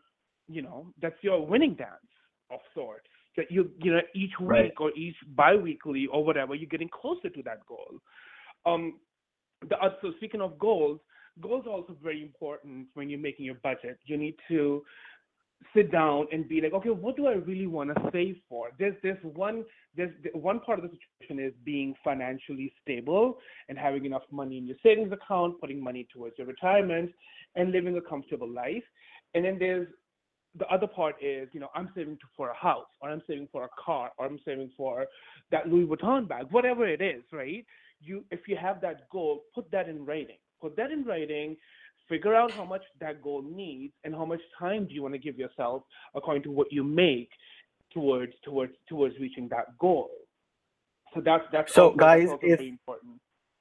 you 0.48 0.62
know 0.62 0.86
that's 1.02 1.16
your 1.24 1.44
winning 1.44 1.74
dance 1.74 2.12
of 2.52 2.60
sorts 2.76 3.08
that 3.38 3.52
you 3.52 3.72
you 3.82 3.92
know 3.94 4.02
each 4.14 4.38
week 4.40 4.50
Right. 4.50 4.74
or 4.80 4.92
each 4.98 5.16
bi-weekly 5.36 6.08
or 6.08 6.24
whatever 6.24 6.56
you're 6.56 6.70
getting 6.70 6.90
closer 6.90 7.30
to 7.30 7.44
that 7.44 7.66
goal 7.66 8.00
um 8.66 9.00
the 9.70 9.78
uh, 9.78 9.90
so 10.02 10.12
speaking 10.18 10.42
of 10.42 10.58
goals 10.60 11.00
goals 11.42 11.66
are 11.68 11.72
also 11.72 11.96
very 12.04 12.22
important 12.22 12.88
when 12.96 13.10
you're 13.10 13.20
making 13.20 13.46
your 13.46 13.56
budget 13.64 13.98
you 14.06 14.18
need 14.18 14.36
to 14.48 14.84
sit 15.74 15.92
down 15.92 16.28
and 16.32 16.48
be 16.48 16.62
like, 16.62 16.74
okay, 16.74 16.90
what 16.90 17.16
do 17.16 17.28
I 17.28 17.34
really 17.34 17.68
want 17.68 17.94
to 17.94 18.10
save 18.12 18.38
for? 18.48 18.70
There's 18.80 18.96
there's 19.04 19.18
one 19.24 19.64
there's 19.96 20.14
one 20.34 20.60
part 20.60 20.80
of 20.80 20.86
the 20.86 20.98
situation 21.20 21.44
is 21.44 21.54
being 21.64 21.96
financially 22.04 22.72
stable 22.82 23.38
and 23.70 23.78
having 23.78 24.06
enough 24.06 24.24
money 24.32 24.58
in 24.58 24.66
your 24.68 24.78
savings 24.84 25.12
account, 25.12 25.60
putting 25.60 25.84
money 25.84 26.08
towards 26.14 26.38
your 26.38 26.48
retirement, 26.48 27.12
and 27.56 27.72
living 27.72 27.98
a 27.98 28.02
comfortable 28.02 28.50
life. 28.50 28.84
And 29.34 29.44
then 29.44 29.58
there's 29.60 29.88
the 30.56 30.66
other 30.68 30.88
part 30.88 31.16
is, 31.22 31.50
you 31.54 31.60
know, 31.60 31.70
I'm 31.76 31.90
saving 31.96 32.18
for 32.36 32.50
a 32.50 32.56
house, 32.56 32.86
or 33.02 33.10
I'm 33.10 33.22
saving 33.28 33.48
for 33.52 33.66
a 33.66 33.70
car, 33.84 34.12
or 34.18 34.26
I'm 34.26 34.40
saving 34.46 34.72
for 34.76 35.06
that 35.52 35.68
Louis 35.70 35.86
Vuitton 35.86 36.28
bag, 36.28 36.48
whatever 36.52 36.88
it 36.88 37.02
is, 37.02 37.24
right? 37.32 37.66
You, 38.02 38.24
if 38.32 38.48
you 38.48 38.56
have 38.58 38.82
that 38.82 39.10
goal, 39.12 39.44
put 39.54 39.70
that 39.72 39.88
in 39.90 40.06
writing. 40.06 40.38
Put 40.62 40.76
that 40.78 40.92
in 40.92 41.04
writing. 41.04 41.58
Figure 42.10 42.34
out 42.36 42.52
how 42.52 42.64
much 42.64 42.84
that 43.02 43.22
goal 43.22 43.42
needs 43.44 43.94
and 44.04 44.16
how 44.16 44.26
much 44.26 44.40
time 44.58 44.86
do 44.88 44.94
you 44.94 45.02
want 45.02 45.14
to 45.14 45.20
give 45.20 45.38
yourself 45.38 45.84
according 46.16 46.44
to 46.44 46.52
what 46.52 46.72
you 46.72 46.84
make 46.84 47.30
towards 47.94 48.34
towards 48.44 48.74
towards 48.88 49.18
reaching 49.20 49.48
that 49.50 49.78
goal. 49.78 50.10
So 51.14 51.22
that's 51.22 51.44
that's 51.52 51.74
So, 51.74 51.88
also, 51.88 51.98
guys, 51.98 52.30
that's 52.30 52.44
if- 52.44 52.62
important. 52.62 53.20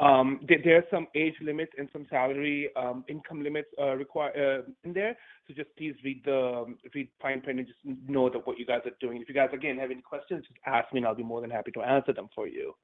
Um, 0.00 0.40
there, 0.48 0.58
there 0.64 0.76
are 0.78 0.84
some 0.90 1.06
age 1.14 1.34
limits 1.42 1.72
and 1.76 1.88
some 1.92 2.06
salary 2.08 2.70
um, 2.76 3.04
income 3.08 3.42
limits 3.42 3.68
uh, 3.80 3.94
require 3.94 4.30
uh, 4.60 4.70
in 4.84 4.92
there. 4.92 5.16
So 5.46 5.54
just 5.54 5.68
please 5.76 5.94
read 6.04 6.22
the 6.24 6.64
um, 6.64 6.78
read 6.94 7.08
fine 7.20 7.40
print 7.40 7.58
and 7.58 7.68
just 7.68 7.78
know 8.08 8.30
that 8.30 8.46
what 8.46 8.58
you 8.58 8.66
guys 8.66 8.80
are 8.84 8.96
doing. 9.00 9.20
If 9.20 9.28
you 9.28 9.34
guys 9.34 9.50
again 9.52 9.78
have 9.78 9.90
any 9.90 10.00
questions, 10.00 10.44
just 10.46 10.58
ask 10.66 10.92
me 10.92 10.98
and 10.98 11.06
I'll 11.06 11.14
be 11.14 11.22
more 11.22 11.40
than 11.40 11.50
happy 11.50 11.72
to 11.72 11.82
answer 11.82 12.12
them 12.12 12.28
for 12.34 12.48
you. 12.48 12.74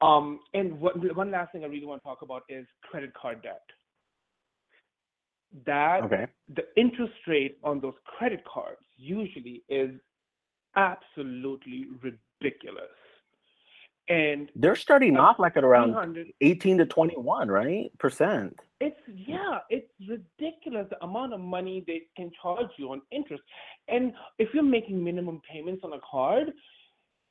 Um, 0.00 0.40
and 0.54 0.80
what, 0.80 0.94
one 1.14 1.30
last 1.30 1.52
thing 1.52 1.62
I 1.62 1.66
really 1.66 1.86
want 1.86 2.02
to 2.02 2.08
talk 2.08 2.22
about 2.22 2.42
is 2.48 2.66
credit 2.82 3.12
card 3.14 3.42
debt. 3.42 3.62
That 5.66 6.04
Okay. 6.04 6.26
the 6.48 6.64
interest 6.76 7.14
rate 7.26 7.58
on 7.64 7.80
those 7.80 7.94
credit 8.04 8.44
cards 8.44 8.82
usually 8.96 9.62
is 9.68 9.90
absolutely 10.76 11.86
ridiculous. 12.02 12.90
And 14.08 14.50
They're 14.56 14.76
starting 14.76 15.16
off 15.16 15.38
like 15.38 15.56
at 15.56 15.64
around 15.64 16.16
18 16.40 16.78
to 16.78 16.86
21, 16.86 17.48
right? 17.48 17.90
Percent. 17.98 18.58
It's 18.80 18.98
yeah, 19.14 19.58
it's 19.68 19.90
ridiculous 20.08 20.86
the 20.90 21.02
amount 21.04 21.34
of 21.34 21.40
money 21.40 21.84
they 21.86 22.02
can 22.16 22.30
charge 22.42 22.70
you 22.76 22.90
on 22.92 23.02
interest. 23.12 23.42
And 23.88 24.12
if 24.38 24.48
you're 24.54 24.62
making 24.62 25.02
minimum 25.04 25.40
payments 25.50 25.82
on 25.84 25.92
a 25.92 26.00
card, 26.08 26.52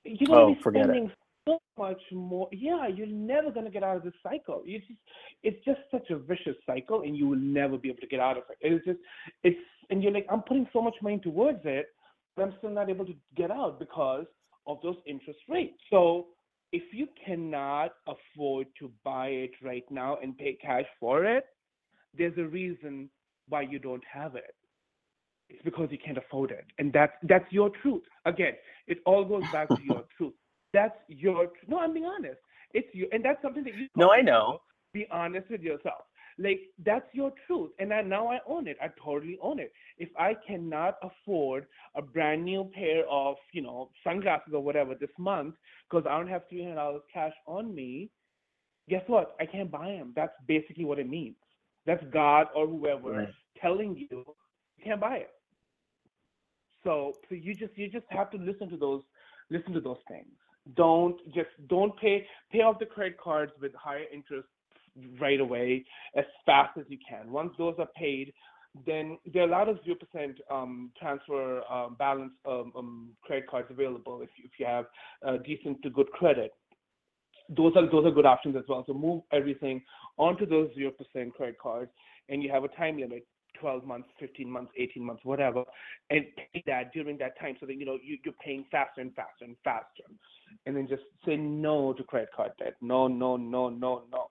you're 0.04 0.28
gonna 0.28 0.42
Oh, 0.52 0.56
be 0.56 0.62
forget 0.62 0.84
spending 0.86 1.12
so 1.48 1.60
much 1.78 2.02
more. 2.12 2.48
Yeah, 2.52 2.88
you're 2.88 3.08
never 3.08 3.52
gonna 3.52 3.70
get 3.70 3.84
out 3.84 3.98
of 3.98 4.04
this 4.04 4.14
cycle. 4.24 4.64
You 4.66 4.80
just 4.80 5.00
it's 5.44 5.64
just 5.66 5.80
such 5.92 6.10
a 6.10 6.18
vicious 6.18 6.56
cycle 6.66 7.02
and 7.02 7.16
you 7.16 7.28
will 7.28 7.38
never 7.40 7.78
be 7.78 7.90
able 7.90 8.02
to 8.02 8.08
get 8.08 8.20
out 8.20 8.38
of 8.38 8.44
it. 8.50 8.58
It's 8.62 8.86
just 8.86 9.00
it's 9.44 9.58
and 9.90 10.04
you're 10.04 10.12
like, 10.12 10.28
I'm 10.32 10.42
putting 10.42 10.68
so 10.72 10.82
much 10.82 10.96
money 11.02 11.20
towards 11.20 11.60
it, 11.64 11.88
but 12.36 12.44
I'm 12.44 12.54
still 12.60 12.70
not 12.70 12.90
able 12.90 13.06
to 13.06 13.16
get 13.36 13.52
out 13.52 13.80
because 13.80 14.26
of 14.68 14.78
those 14.84 14.98
interest 15.08 15.40
rates. 15.50 15.78
So 15.90 16.28
if 16.72 16.84
you 16.94 17.08
cannot 17.26 17.92
afford 18.08 18.68
to 18.80 18.92
buy 19.04 19.28
it 19.30 19.52
right 19.64 19.86
now 19.90 20.18
and 20.22 20.38
pay 20.38 20.58
cash 20.62 20.86
for 21.00 21.26
it, 21.26 21.46
there's 22.18 22.38
a 22.38 22.44
reason 22.44 23.10
why 23.48 23.62
you 23.62 23.80
don't 23.80 24.04
have 24.12 24.36
it. 24.36 24.56
It's 25.50 25.64
because 25.64 25.88
you 25.92 25.98
can't 26.04 26.18
afford 26.18 26.52
it, 26.52 26.66
and 26.78 26.94
that's 26.94 27.14
that's 27.24 27.52
your 27.52 27.72
truth. 27.82 28.04
Again, 28.26 28.54
it 28.86 29.00
all 29.08 29.26
goes 29.26 29.42
back 29.52 29.68
to 29.70 29.82
your 29.84 30.04
truth. 30.18 30.34
That's 30.74 30.96
your 31.08 31.50
no. 31.68 31.80
I'm 31.80 31.94
being 31.94 32.06
honest. 32.06 32.40
It's 32.74 32.88
you, 32.94 33.08
and 33.12 33.24
that's 33.24 33.42
something 33.42 33.64
that 33.64 33.76
you. 33.76 33.88
No, 33.96 34.12
I 34.12 34.22
know. 34.22 34.62
Be 34.94 35.08
honest 35.12 35.50
with 35.50 35.62
yourself. 35.62 36.04
Like 36.38 36.62
that's 36.86 37.06
your 37.14 37.34
truth, 37.48 37.72
and 37.80 37.94
I, 37.94 38.02
now 38.02 38.28
I 38.28 38.40
own 38.48 38.68
it. 38.68 38.78
I 38.82 38.88
totally 39.04 39.38
own 39.42 39.60
it. 39.60 39.74
If 39.98 40.10
I 40.18 40.36
cannot 40.48 40.96
afford 41.04 41.66
a 41.96 42.02
brand 42.02 42.46
new 42.46 42.70
pair 42.74 43.04
of 43.10 43.36
you 43.52 43.62
know 43.62 43.90
sunglasses 44.04 44.54
or 44.54 44.62
whatever 44.62 44.96
this 44.96 45.10
month 45.18 45.56
because 45.90 46.06
I 46.10 46.18
don't 46.18 46.30
have 46.30 46.44
three 46.50 46.64
hundred 46.64 46.76
dollars 46.76 47.02
cash 47.14 47.34
on 47.46 47.74
me, 47.76 48.10
guess 48.88 49.04
what? 49.08 49.36
I 49.40 49.46
can't 49.46 49.70
buy 49.72 49.88
them. 49.88 50.14
That's 50.16 50.34
basically 50.48 50.86
what 50.86 51.00
it 51.00 51.10
means. 51.10 51.36
That's 51.86 52.04
God 52.12 52.48
or 52.56 52.68
whoever 52.68 53.12
Right. 53.12 53.34
telling 53.62 53.96
you 53.98 54.08
you 54.10 54.36
can't 54.84 55.02
buy 55.02 55.18
it. 55.18 55.32
So 56.84 57.14
so 57.28 57.36
you 57.36 57.54
just 57.54 57.78
you 57.78 57.90
just 57.90 58.06
have 58.10 58.32
to 58.32 58.38
listen 58.38 58.70
to 58.70 58.78
those 58.78 59.04
listen 59.50 59.74
to 59.74 59.82
those 59.82 59.98
things. 60.08 60.38
Don't 60.76 61.18
just 61.34 61.50
don't 61.68 61.98
pay 62.00 62.26
pay 62.52 62.60
off 62.60 62.80
the 62.80 62.86
credit 62.86 63.18
cards 63.18 63.52
with 63.62 63.74
higher 63.74 64.06
interest 64.14 64.48
right 65.20 65.40
away 65.40 65.86
as 66.16 66.26
fast 66.46 66.78
as 66.78 66.86
you 66.90 66.98
can. 67.08 67.32
Once 67.32 67.54
those 67.58 67.76
are 67.80 67.88
paid, 67.96 68.34
then 68.86 69.18
there 69.34 69.44
are 69.44 69.48
a 69.48 69.52
lot 69.52 69.70
of 69.70 69.80
zero 69.84 69.96
percent 69.96 70.38
um, 70.52 70.92
transfer 71.00 71.64
um, 71.72 71.96
balance 71.98 72.34
um, 72.48 72.72
um, 72.76 73.10
credit 73.24 73.48
cards 73.48 73.68
available 73.72 74.22
if 74.22 74.30
you, 74.38 74.44
if 74.46 74.52
you 74.60 74.66
have 74.66 74.86
uh, 75.26 75.38
decent 75.38 75.82
to 75.82 75.90
good 75.90 76.10
credit. 76.12 76.52
Those 77.50 77.74
are 77.76 77.90
those 77.90 78.06
are 78.06 78.12
good 78.12 78.28
options 78.28 78.56
as 78.56 78.64
well. 78.70 78.84
So 78.86 78.94
move 78.94 79.24
everything 79.32 79.82
onto 80.18 80.46
those 80.46 80.70
zero 80.76 80.92
percent 80.92 81.34
credit 81.34 81.58
cards, 81.60 81.92
and 82.28 82.44
you 82.44 82.52
have 82.52 82.64
a 82.64 82.68
time 82.70 83.00
limit. 83.00 83.26
12 83.60 83.86
months, 83.86 84.10
15 84.20 84.50
months, 84.50 84.72
18 84.78 85.04
months, 85.04 85.24
whatever, 85.26 85.64
and 86.10 86.26
pay 86.36 86.64
that 86.68 86.92
during 86.94 87.18
that 87.20 87.40
time 87.40 87.56
so 87.60 87.66
that 87.66 87.76
you 87.76 87.86
know 87.86 87.98
you, 88.04 88.18
you're 88.24 88.34
paying 88.44 88.66
faster 88.72 89.02
and 89.02 89.14
faster 89.16 89.46
and 89.46 89.56
faster. 89.64 90.04
And 90.66 90.76
then 90.76 90.88
just 90.88 91.04
say 91.26 91.38
no 91.38 91.94
to 91.94 92.04
credit 92.04 92.30
card 92.36 92.52
debt. 92.60 92.76
No, 92.82 93.08
no, 93.08 93.38
no, 93.38 93.70
no, 93.70 94.04
no. 94.12 94.30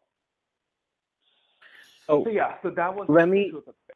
Oh, 2.08 2.24
So 2.24 2.30
yeah, 2.30 2.54
so 2.62 2.70
that 2.70 2.94
was 2.94 3.06
let 3.08 3.28
me- 3.28 3.50
truth 3.50 3.68
of 3.68 3.74
it. 3.88 3.94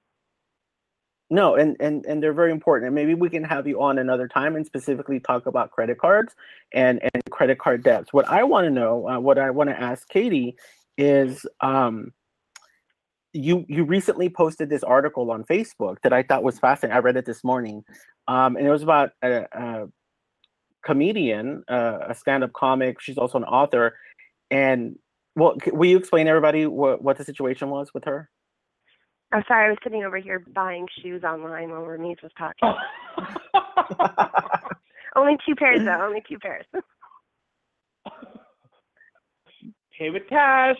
No, 1.30 1.54
and, 1.54 1.78
and 1.80 2.04
and 2.04 2.22
they're 2.22 2.34
very 2.34 2.50
important. 2.52 2.88
And 2.88 2.94
maybe 2.94 3.14
we 3.14 3.30
can 3.30 3.42
have 3.42 3.66
you 3.66 3.80
on 3.80 3.98
another 3.98 4.28
time 4.28 4.54
and 4.54 4.66
specifically 4.66 5.18
talk 5.18 5.46
about 5.46 5.70
credit 5.70 5.96
cards 5.98 6.34
and 6.74 7.00
and 7.14 7.22
credit 7.30 7.58
card 7.58 7.82
debts. 7.82 8.12
What 8.12 8.28
I 8.28 8.44
want 8.44 8.66
to 8.66 8.70
know, 8.70 9.08
uh, 9.08 9.18
what 9.18 9.38
I 9.38 9.48
want 9.50 9.70
to 9.70 9.80
ask 9.80 10.06
Katie, 10.10 10.56
is 10.98 11.46
um, 11.62 12.12
you 13.32 13.64
you 13.68 13.84
recently 13.84 14.28
posted 14.28 14.68
this 14.68 14.82
article 14.82 15.30
on 15.30 15.44
Facebook 15.44 15.96
that 16.02 16.12
I 16.12 16.22
thought 16.22 16.42
was 16.42 16.58
fascinating. 16.58 16.96
I 16.96 17.00
read 17.00 17.16
it 17.16 17.24
this 17.24 17.42
morning, 17.42 17.84
um, 18.28 18.56
and 18.56 18.66
it 18.66 18.70
was 18.70 18.82
about 18.82 19.10
a, 19.22 19.46
a 19.52 19.88
comedian, 20.84 21.64
uh, 21.68 21.98
a 22.08 22.14
stand-up 22.14 22.52
comic. 22.52 23.00
She's 23.00 23.18
also 23.18 23.38
an 23.38 23.44
author, 23.44 23.96
and 24.50 24.96
well, 25.34 25.56
will 25.72 25.88
you 25.88 25.96
explain 25.96 26.28
everybody 26.28 26.66
what 26.66 27.02
what 27.02 27.16
the 27.16 27.24
situation 27.24 27.70
was 27.70 27.94
with 27.94 28.04
her? 28.04 28.28
I'm 29.32 29.42
sorry, 29.48 29.66
I 29.66 29.70
was 29.70 29.78
sitting 29.82 30.04
over 30.04 30.18
here 30.18 30.44
buying 30.54 30.86
shoes 31.00 31.24
online 31.24 31.70
while 31.70 31.82
Rameez 31.82 32.22
was 32.22 32.32
talking. 32.36 32.68
only 35.16 35.36
two 35.46 35.54
pairs 35.54 35.84
though, 35.84 36.02
only 36.02 36.22
two 36.28 36.38
pairs. 36.38 36.64
Pay 39.98 40.10
with 40.10 40.28
cash. 40.28 40.76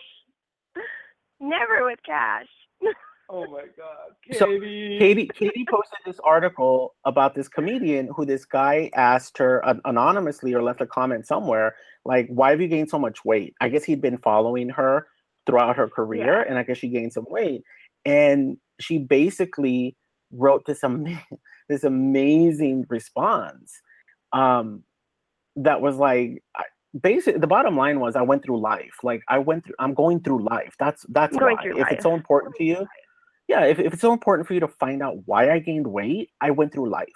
Never 1.42 1.84
with 1.84 1.98
cash. 2.06 2.46
Oh 3.34 3.46
my 3.50 3.62
God, 3.78 4.10
Katie. 4.26 4.38
So, 4.38 4.46
Katie. 4.46 4.98
Katie 4.98 5.30
Katie 5.32 5.64
posted 5.70 6.00
this 6.04 6.20
article 6.22 6.94
about 7.06 7.34
this 7.34 7.48
comedian 7.48 8.10
who 8.14 8.26
this 8.26 8.44
guy 8.44 8.90
asked 8.94 9.38
her 9.38 9.64
an- 9.64 9.80
anonymously 9.86 10.52
or 10.52 10.62
left 10.62 10.82
a 10.82 10.86
comment 10.86 11.26
somewhere 11.26 11.74
like 12.04 12.26
why 12.28 12.50
have 12.50 12.60
you 12.60 12.68
gained 12.68 12.90
so 12.90 12.98
much 12.98 13.24
weight? 13.24 13.54
I 13.58 13.70
guess 13.70 13.84
he'd 13.84 14.02
been 14.02 14.18
following 14.18 14.68
her 14.70 15.06
throughout 15.46 15.76
her 15.76 15.88
career 15.88 16.40
Yeah. 16.40 16.44
and 16.46 16.58
I 16.58 16.62
guess 16.62 16.76
she 16.76 16.88
gained 16.88 17.14
some 17.14 17.24
weight 17.30 17.62
and 18.04 18.58
she 18.80 18.98
basically 18.98 19.96
wrote 20.32 20.66
this 20.66 20.84
ama- 20.84 21.22
this 21.70 21.84
amazing 21.84 22.84
response 22.90 23.72
um 24.34 24.82
that 25.56 25.80
was 25.80 25.96
like 25.96 26.42
I- 26.54 26.64
basically 27.00 27.40
the 27.40 27.46
bottom 27.46 27.76
line 27.76 28.00
was 28.00 28.16
I 28.16 28.22
went 28.22 28.44
through 28.44 28.60
life. 28.60 28.96
Like 29.02 29.22
I 29.28 29.38
went 29.38 29.64
through 29.64 29.74
I'm 29.78 29.94
going 29.94 30.20
through 30.20 30.44
life. 30.44 30.74
That's 30.78 31.04
that's 31.10 31.36
Going 31.36 31.56
why. 31.56 31.62
through 31.62 31.76
if 31.78 31.82
life. 31.82 31.92
it's 31.92 32.02
so 32.02 32.14
important 32.14 32.54
to 32.56 32.64
you 32.64 32.86
yeah 33.48 33.64
if, 33.64 33.78
if 33.78 33.92
it's 33.92 34.02
so 34.02 34.12
important 34.12 34.46
for 34.46 34.54
you 34.54 34.60
to 34.60 34.68
find 34.68 35.02
out 35.02 35.16
why 35.26 35.50
i 35.50 35.58
gained 35.58 35.86
weight 35.86 36.30
i 36.40 36.50
went 36.50 36.72
through 36.72 36.88
life 36.88 37.08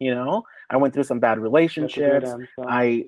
you 0.00 0.12
know? 0.14 0.42
I 0.70 0.76
went 0.78 0.94
through 0.94 1.04
some 1.04 1.20
bad 1.20 1.38
That's 1.76 1.96
a 1.96 2.00
good 2.00 2.24
relationships. 2.24 2.34
i 2.66 3.04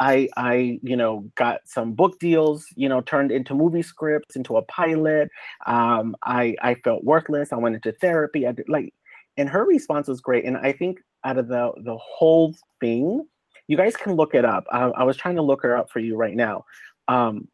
i 0.00 0.28
i 0.36 0.78
you 0.82 0.96
know 0.96 1.24
got 1.36 1.60
some 1.66 1.92
book 1.94 2.18
deals 2.20 2.66
you 2.76 2.88
know 2.88 3.00
turned 3.00 3.30
into 3.32 3.54
movie 3.54 3.82
scripts 3.82 4.36
into 4.36 4.56
a 4.56 4.62
pilot. 4.62 5.28
Um 5.66 6.16
i 6.22 6.54
i 6.62 6.74
felt 6.76 7.04
worthless. 7.04 7.52
I 7.52 7.56
went 7.56 7.74
into 7.76 7.92
therapy. 8.00 8.46
I 8.46 8.52
did 8.52 8.68
like 8.68 8.92
and 9.36 9.48
her 9.48 9.64
response 9.64 10.08
was 10.08 10.20
great. 10.20 10.44
And 10.44 10.56
i 10.58 10.72
think 10.72 10.98
out 11.24 11.38
of 11.38 11.48
the 11.48 11.72
the 11.84 11.96
whole 11.96 12.54
thing 12.80 13.26
you 13.68 13.76
guys 13.76 13.96
can 13.96 14.14
look 14.14 14.34
it 14.34 14.44
up 14.44 14.64
i, 14.70 14.82
I 14.82 15.04
was 15.04 15.16
trying 15.16 15.36
to 15.36 15.42
look 15.42 15.62
her 15.62 15.76
up 15.76 15.90
for 15.90 16.00
you 16.00 16.16
right 16.16 16.36
now 16.36 16.64
um 17.08 17.48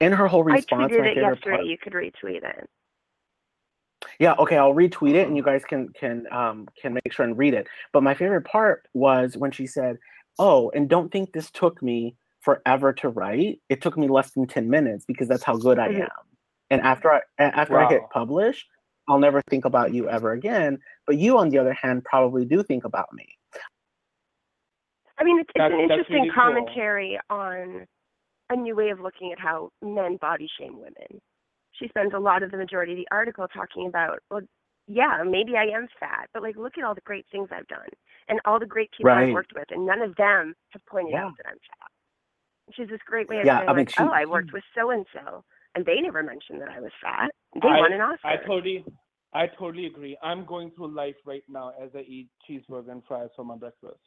in 0.00 0.12
her 0.12 0.26
whole 0.26 0.44
response, 0.44 0.92
I 0.94 0.96
tweeted 0.96 1.06
it 1.08 1.16
yesterday. 1.16 1.50
part 1.56 1.66
You 1.66 1.76
could 1.78 1.92
retweet 1.92 2.42
it. 2.42 2.70
yeah, 4.18 4.34
okay, 4.38 4.56
I'll 4.56 4.74
retweet 4.74 5.14
it 5.14 5.28
and 5.28 5.36
you 5.36 5.42
guys 5.42 5.64
can 5.64 5.88
can 5.90 6.26
um 6.32 6.68
can 6.80 6.94
make 6.94 7.12
sure 7.12 7.24
and 7.24 7.36
read 7.36 7.54
it. 7.54 7.68
But 7.92 8.02
my 8.02 8.14
favorite 8.14 8.46
part 8.46 8.88
was 8.94 9.36
when 9.36 9.50
she 9.50 9.66
said, 9.66 9.98
"Oh, 10.38 10.70
and 10.70 10.88
don't 10.88 11.12
think 11.12 11.32
this 11.32 11.50
took 11.50 11.82
me 11.82 12.16
forever 12.40 12.92
to 12.94 13.08
write. 13.10 13.60
It 13.68 13.82
took 13.82 13.98
me 13.98 14.08
less 14.08 14.30
than 14.32 14.46
10 14.46 14.70
minutes 14.70 15.04
because 15.04 15.28
that's 15.28 15.42
how 15.42 15.56
good 15.58 15.78
I 15.78 15.88
Mhm. 15.90 16.02
am." 16.04 16.08
And 16.70 16.80
after 16.82 17.12
I 17.12 17.20
after 17.38 17.78
I 17.78 17.86
hit 17.86 18.02
Wow. 18.02 18.08
publish, 18.12 18.66
I'll 19.08 19.18
never 19.18 19.42
think 19.50 19.64
about 19.66 19.92
you 19.92 20.08
ever 20.08 20.32
again, 20.32 20.78
but 21.06 21.18
you 21.18 21.36
on 21.38 21.50
the 21.50 21.58
other 21.58 21.74
hand 21.74 22.04
probably 22.04 22.44
do 22.46 22.62
think 22.62 22.84
about 22.84 23.12
me. 23.12 23.36
I 25.20 25.24
mean, 25.24 25.38
it's, 25.40 25.50
it's 25.54 25.58
That's- 25.58 25.72
an 25.74 25.80
interesting 25.80 26.14
really 26.16 26.30
cool. 26.30 26.42
commentary 26.42 27.18
on 27.28 27.86
a 28.50 28.56
new 28.56 28.74
way 28.74 28.90
of 28.90 29.00
looking 29.00 29.32
at 29.32 29.38
how 29.38 29.70
men 29.82 30.16
body 30.20 30.48
shame 30.58 30.76
women. 30.78 31.20
She 31.72 31.88
spends 31.88 32.12
a 32.14 32.18
lot 32.18 32.42
of 32.42 32.50
the 32.50 32.56
majority 32.56 32.92
of 32.92 32.98
the 32.98 33.08
article 33.10 33.46
talking 33.48 33.86
about, 33.86 34.18
well, 34.30 34.40
yeah, 34.86 35.22
maybe 35.24 35.56
I 35.56 35.64
am 35.64 35.86
fat, 36.00 36.28
but 36.34 36.42
like, 36.42 36.56
look 36.56 36.76
at 36.76 36.84
all 36.84 36.94
the 36.94 37.00
great 37.02 37.24
things 37.30 37.48
I've 37.52 37.68
done 37.68 37.86
and 38.28 38.40
all 38.44 38.58
the 38.58 38.66
great 38.66 38.90
people 38.92 39.10
Right. 39.12 39.28
I've 39.28 39.32
worked 39.34 39.52
with, 39.54 39.66
and 39.70 39.86
none 39.86 40.02
of 40.02 40.16
them 40.16 40.54
have 40.70 40.84
pointed 40.86 41.12
Yeah. 41.12 41.26
out 41.26 41.32
that 41.36 41.46
I'm 41.46 41.58
fat. 41.58 41.90
Which 42.66 42.78
is 42.80 42.88
this 42.88 43.00
great 43.06 43.28
way 43.28 43.38
of 43.40 43.46
Yeah, 43.46 43.58
saying, 43.58 43.68
I 43.68 43.72
mean, 43.72 43.78
like, 43.86 43.90
she- 43.90 44.02
oh, 44.02 44.08
I 44.08 44.24
worked 44.24 44.52
with 44.52 44.64
so 44.74 44.90
and 44.90 45.06
so, 45.12 45.44
and 45.74 45.84
they 45.86 46.00
never 46.00 46.22
mentioned 46.22 46.60
that 46.60 46.70
I 46.70 46.80
was 46.80 46.90
fat. 47.00 47.30
They 47.54 47.68
I- 47.68 47.78
won 47.80 47.92
an 47.92 48.00
Oscar. 48.00 48.26
I 48.28 48.36
totally, 48.38 48.84
I 49.32 49.46
totally 49.46 49.86
agree. 49.86 50.16
I'm 50.22 50.44
going 50.44 50.70
through 50.72 50.88
life 50.88 51.16
right 51.24 51.44
now 51.48 51.72
as 51.80 51.90
I 51.94 52.00
eat 52.00 52.28
cheeseburger 52.48 52.90
and 52.90 53.04
fries 53.06 53.30
for 53.36 53.44
my 53.44 53.56
breakfast. 53.56 54.00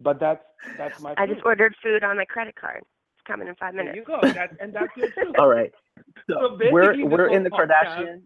But 0.00 0.20
that's 0.20 0.44
that's 0.76 1.00
my. 1.00 1.14
I 1.16 1.26
truth. 1.26 1.36
just 1.38 1.46
ordered 1.46 1.74
food 1.82 2.04
on 2.04 2.16
my 2.16 2.24
credit 2.24 2.54
card. 2.56 2.82
It's 2.82 3.22
coming 3.26 3.48
in 3.48 3.54
five 3.56 3.74
There 3.74 3.84
minutes. 3.84 3.96
you 3.96 4.04
go. 4.04 4.18
That's 4.22 4.54
and 4.60 4.72
that's 4.74 4.94
your 4.96 5.10
truth. 5.12 5.34
All 5.38 5.48
right. 5.48 5.72
So 6.28 6.56
So 6.58 6.58
we're 6.70 7.04
we're 7.06 7.28
in 7.28 7.42
the 7.44 7.50
podcast- 7.50 7.96
Kardashian. 7.98 8.20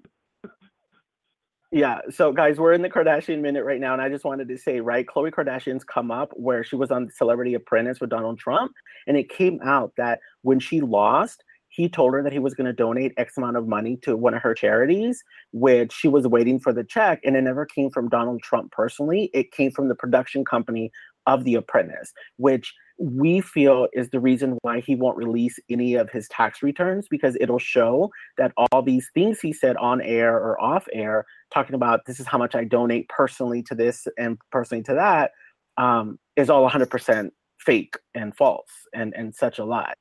Yeah, 1.72 2.00
so 2.10 2.32
guys, 2.32 2.58
we're 2.58 2.72
in 2.72 2.82
the 2.82 2.90
Kardashian 2.90 3.40
minute 3.40 3.64
right 3.64 3.80
now, 3.80 3.92
and 3.92 4.02
I 4.02 4.08
just 4.08 4.24
wanted 4.24 4.48
to 4.48 4.58
say, 4.58 4.80
right, 4.80 5.06
Khloe 5.06 5.30
Kardashian's 5.30 5.84
come 5.84 6.10
up 6.10 6.32
where 6.34 6.64
she 6.64 6.74
was 6.74 6.90
on 6.90 7.08
Celebrity 7.12 7.54
Apprentice 7.54 8.00
with 8.00 8.10
Donald 8.10 8.40
Trump, 8.40 8.72
and 9.06 9.16
it 9.16 9.28
came 9.28 9.60
out 9.64 9.92
that 9.96 10.18
when 10.42 10.58
she 10.58 10.80
lost, 10.80 11.44
he 11.68 11.88
told 11.88 12.12
her 12.14 12.24
that 12.24 12.32
he 12.32 12.40
was 12.40 12.54
going 12.54 12.66
to 12.66 12.72
donate 12.72 13.12
X 13.16 13.36
amount 13.38 13.56
of 13.56 13.68
money 13.68 13.96
to 13.98 14.16
one 14.16 14.34
of 14.34 14.42
her 14.42 14.52
charities, 14.52 15.22
which 15.52 15.92
she 15.92 16.08
was 16.08 16.26
waiting 16.26 16.58
for 16.58 16.72
the 16.72 16.82
check, 16.82 17.20
and 17.22 17.36
it 17.36 17.42
never 17.42 17.64
came 17.64 17.88
from 17.88 18.08
Donald 18.08 18.42
Trump 18.42 18.72
personally. 18.72 19.30
It 19.32 19.52
came 19.52 19.70
from 19.70 19.86
the 19.86 19.94
production 19.94 20.44
company 20.44 20.90
of 21.26 21.44
The 21.44 21.54
Apprentice, 21.54 22.12
which 22.36 22.72
we 22.98 23.40
feel 23.40 23.88
is 23.94 24.10
the 24.10 24.20
reason 24.20 24.58
why 24.60 24.80
he 24.80 24.94
won't 24.94 25.16
release 25.16 25.58
any 25.70 25.94
of 25.94 26.10
his 26.10 26.28
tax 26.28 26.62
returns 26.62 27.08
because 27.08 27.36
it'll 27.40 27.58
show 27.58 28.10
that 28.36 28.52
all 28.56 28.82
these 28.82 29.10
things 29.14 29.40
he 29.40 29.54
said 29.54 29.76
on 29.78 30.02
air 30.02 30.36
or 30.36 30.60
off 30.60 30.86
air, 30.92 31.24
talking 31.50 31.74
about 31.74 32.00
this 32.06 32.20
is 32.20 32.26
how 32.26 32.36
much 32.36 32.54
I 32.54 32.64
donate 32.64 33.08
personally 33.08 33.62
to 33.64 33.74
this 33.74 34.06
and 34.18 34.38
personally 34.52 34.82
to 34.84 34.94
that, 34.94 35.30
um, 35.78 36.18
is 36.36 36.50
all 36.50 36.68
100% 36.68 37.30
fake 37.58 37.96
and 38.14 38.36
false 38.36 38.70
and, 38.94 39.14
and 39.16 39.34
such 39.34 39.58
a 39.58 39.64
lie. 39.64 39.94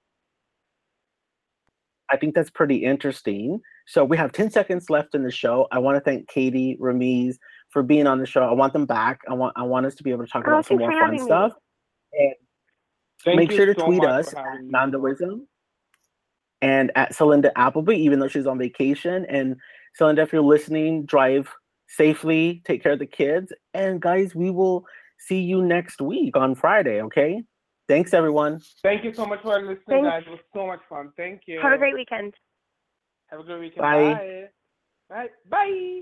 I 2.11 2.17
think 2.17 2.35
that's 2.35 2.49
pretty 2.49 2.83
interesting. 2.83 3.61
So 3.87 4.03
we 4.03 4.17
have 4.17 4.31
10 4.31 4.51
seconds 4.51 4.89
left 4.89 5.15
in 5.15 5.23
the 5.23 5.31
show. 5.31 5.67
I 5.71 5.79
want 5.79 5.95
to 5.95 6.01
thank 6.01 6.27
Katie, 6.27 6.77
Rameez, 6.81 7.35
for 7.69 7.83
being 7.83 8.07
on 8.07 8.19
the 8.19 8.25
show. 8.25 8.43
I 8.43 8.53
want 8.53 8.73
them 8.73 8.85
back. 8.85 9.21
I 9.29 9.33
want 9.33 9.53
I 9.55 9.63
want 9.63 9.85
us 9.85 9.95
to 9.95 10.03
be 10.03 10.11
able 10.11 10.25
to 10.25 10.31
talk 10.31 10.43
Oh, 10.47 10.51
about 10.51 10.65
some 10.65 10.77
more 10.77 10.91
fun 10.91 11.11
me. 11.11 11.19
stuff. 11.19 11.53
And 12.13 12.33
Thank 13.23 13.37
make 13.37 13.51
sure 13.51 13.65
to 13.65 13.79
so 13.79 13.85
tweet 13.85 14.03
us 14.03 14.31
for 14.31 14.39
at 14.39 14.45
having 14.45 14.71
me. 14.71 15.45
And 16.61 16.91
at 16.95 17.13
Celinda 17.13 17.51
Appleby, 17.55 17.95
even 17.95 18.19
though 18.19 18.27
she's 18.27 18.47
on 18.47 18.57
vacation. 18.57 19.25
And 19.29 19.55
Celinda, 19.99 20.19
if 20.19 20.33
you're 20.33 20.41
listening, 20.41 21.05
drive 21.05 21.49
safely, 21.87 22.61
take 22.65 22.83
care 22.83 22.93
of 22.93 22.99
the 22.99 23.05
kids. 23.05 23.53
And 23.73 24.01
guys, 24.01 24.35
we 24.35 24.49
will 24.49 24.85
see 25.17 25.39
you 25.41 25.61
next 25.61 26.01
week 26.01 26.35
on 26.35 26.55
Friday, 26.55 27.01
okay? 27.03 27.43
Thanks, 27.87 28.13
everyone. 28.13 28.61
Thank 28.83 29.03
you 29.03 29.13
so 29.13 29.25
much 29.25 29.41
for 29.41 29.59
listening, 29.59 29.79
Thanks. 29.87 30.07
guys. 30.07 30.23
It 30.27 30.31
was 30.31 30.39
so 30.53 30.67
much 30.67 30.81
fun. 30.89 31.11
Thank 31.17 31.41
you. 31.47 31.59
Have 31.61 31.73
a 31.73 31.77
great 31.77 31.95
weekend. 31.95 32.33
Have 33.27 33.39
a 33.39 33.43
great 33.43 33.59
weekend. 33.59 33.81
Bye. 33.81 34.13
Bye. 34.13 34.49
Bye. 35.09 35.27
Bye. 35.49 36.01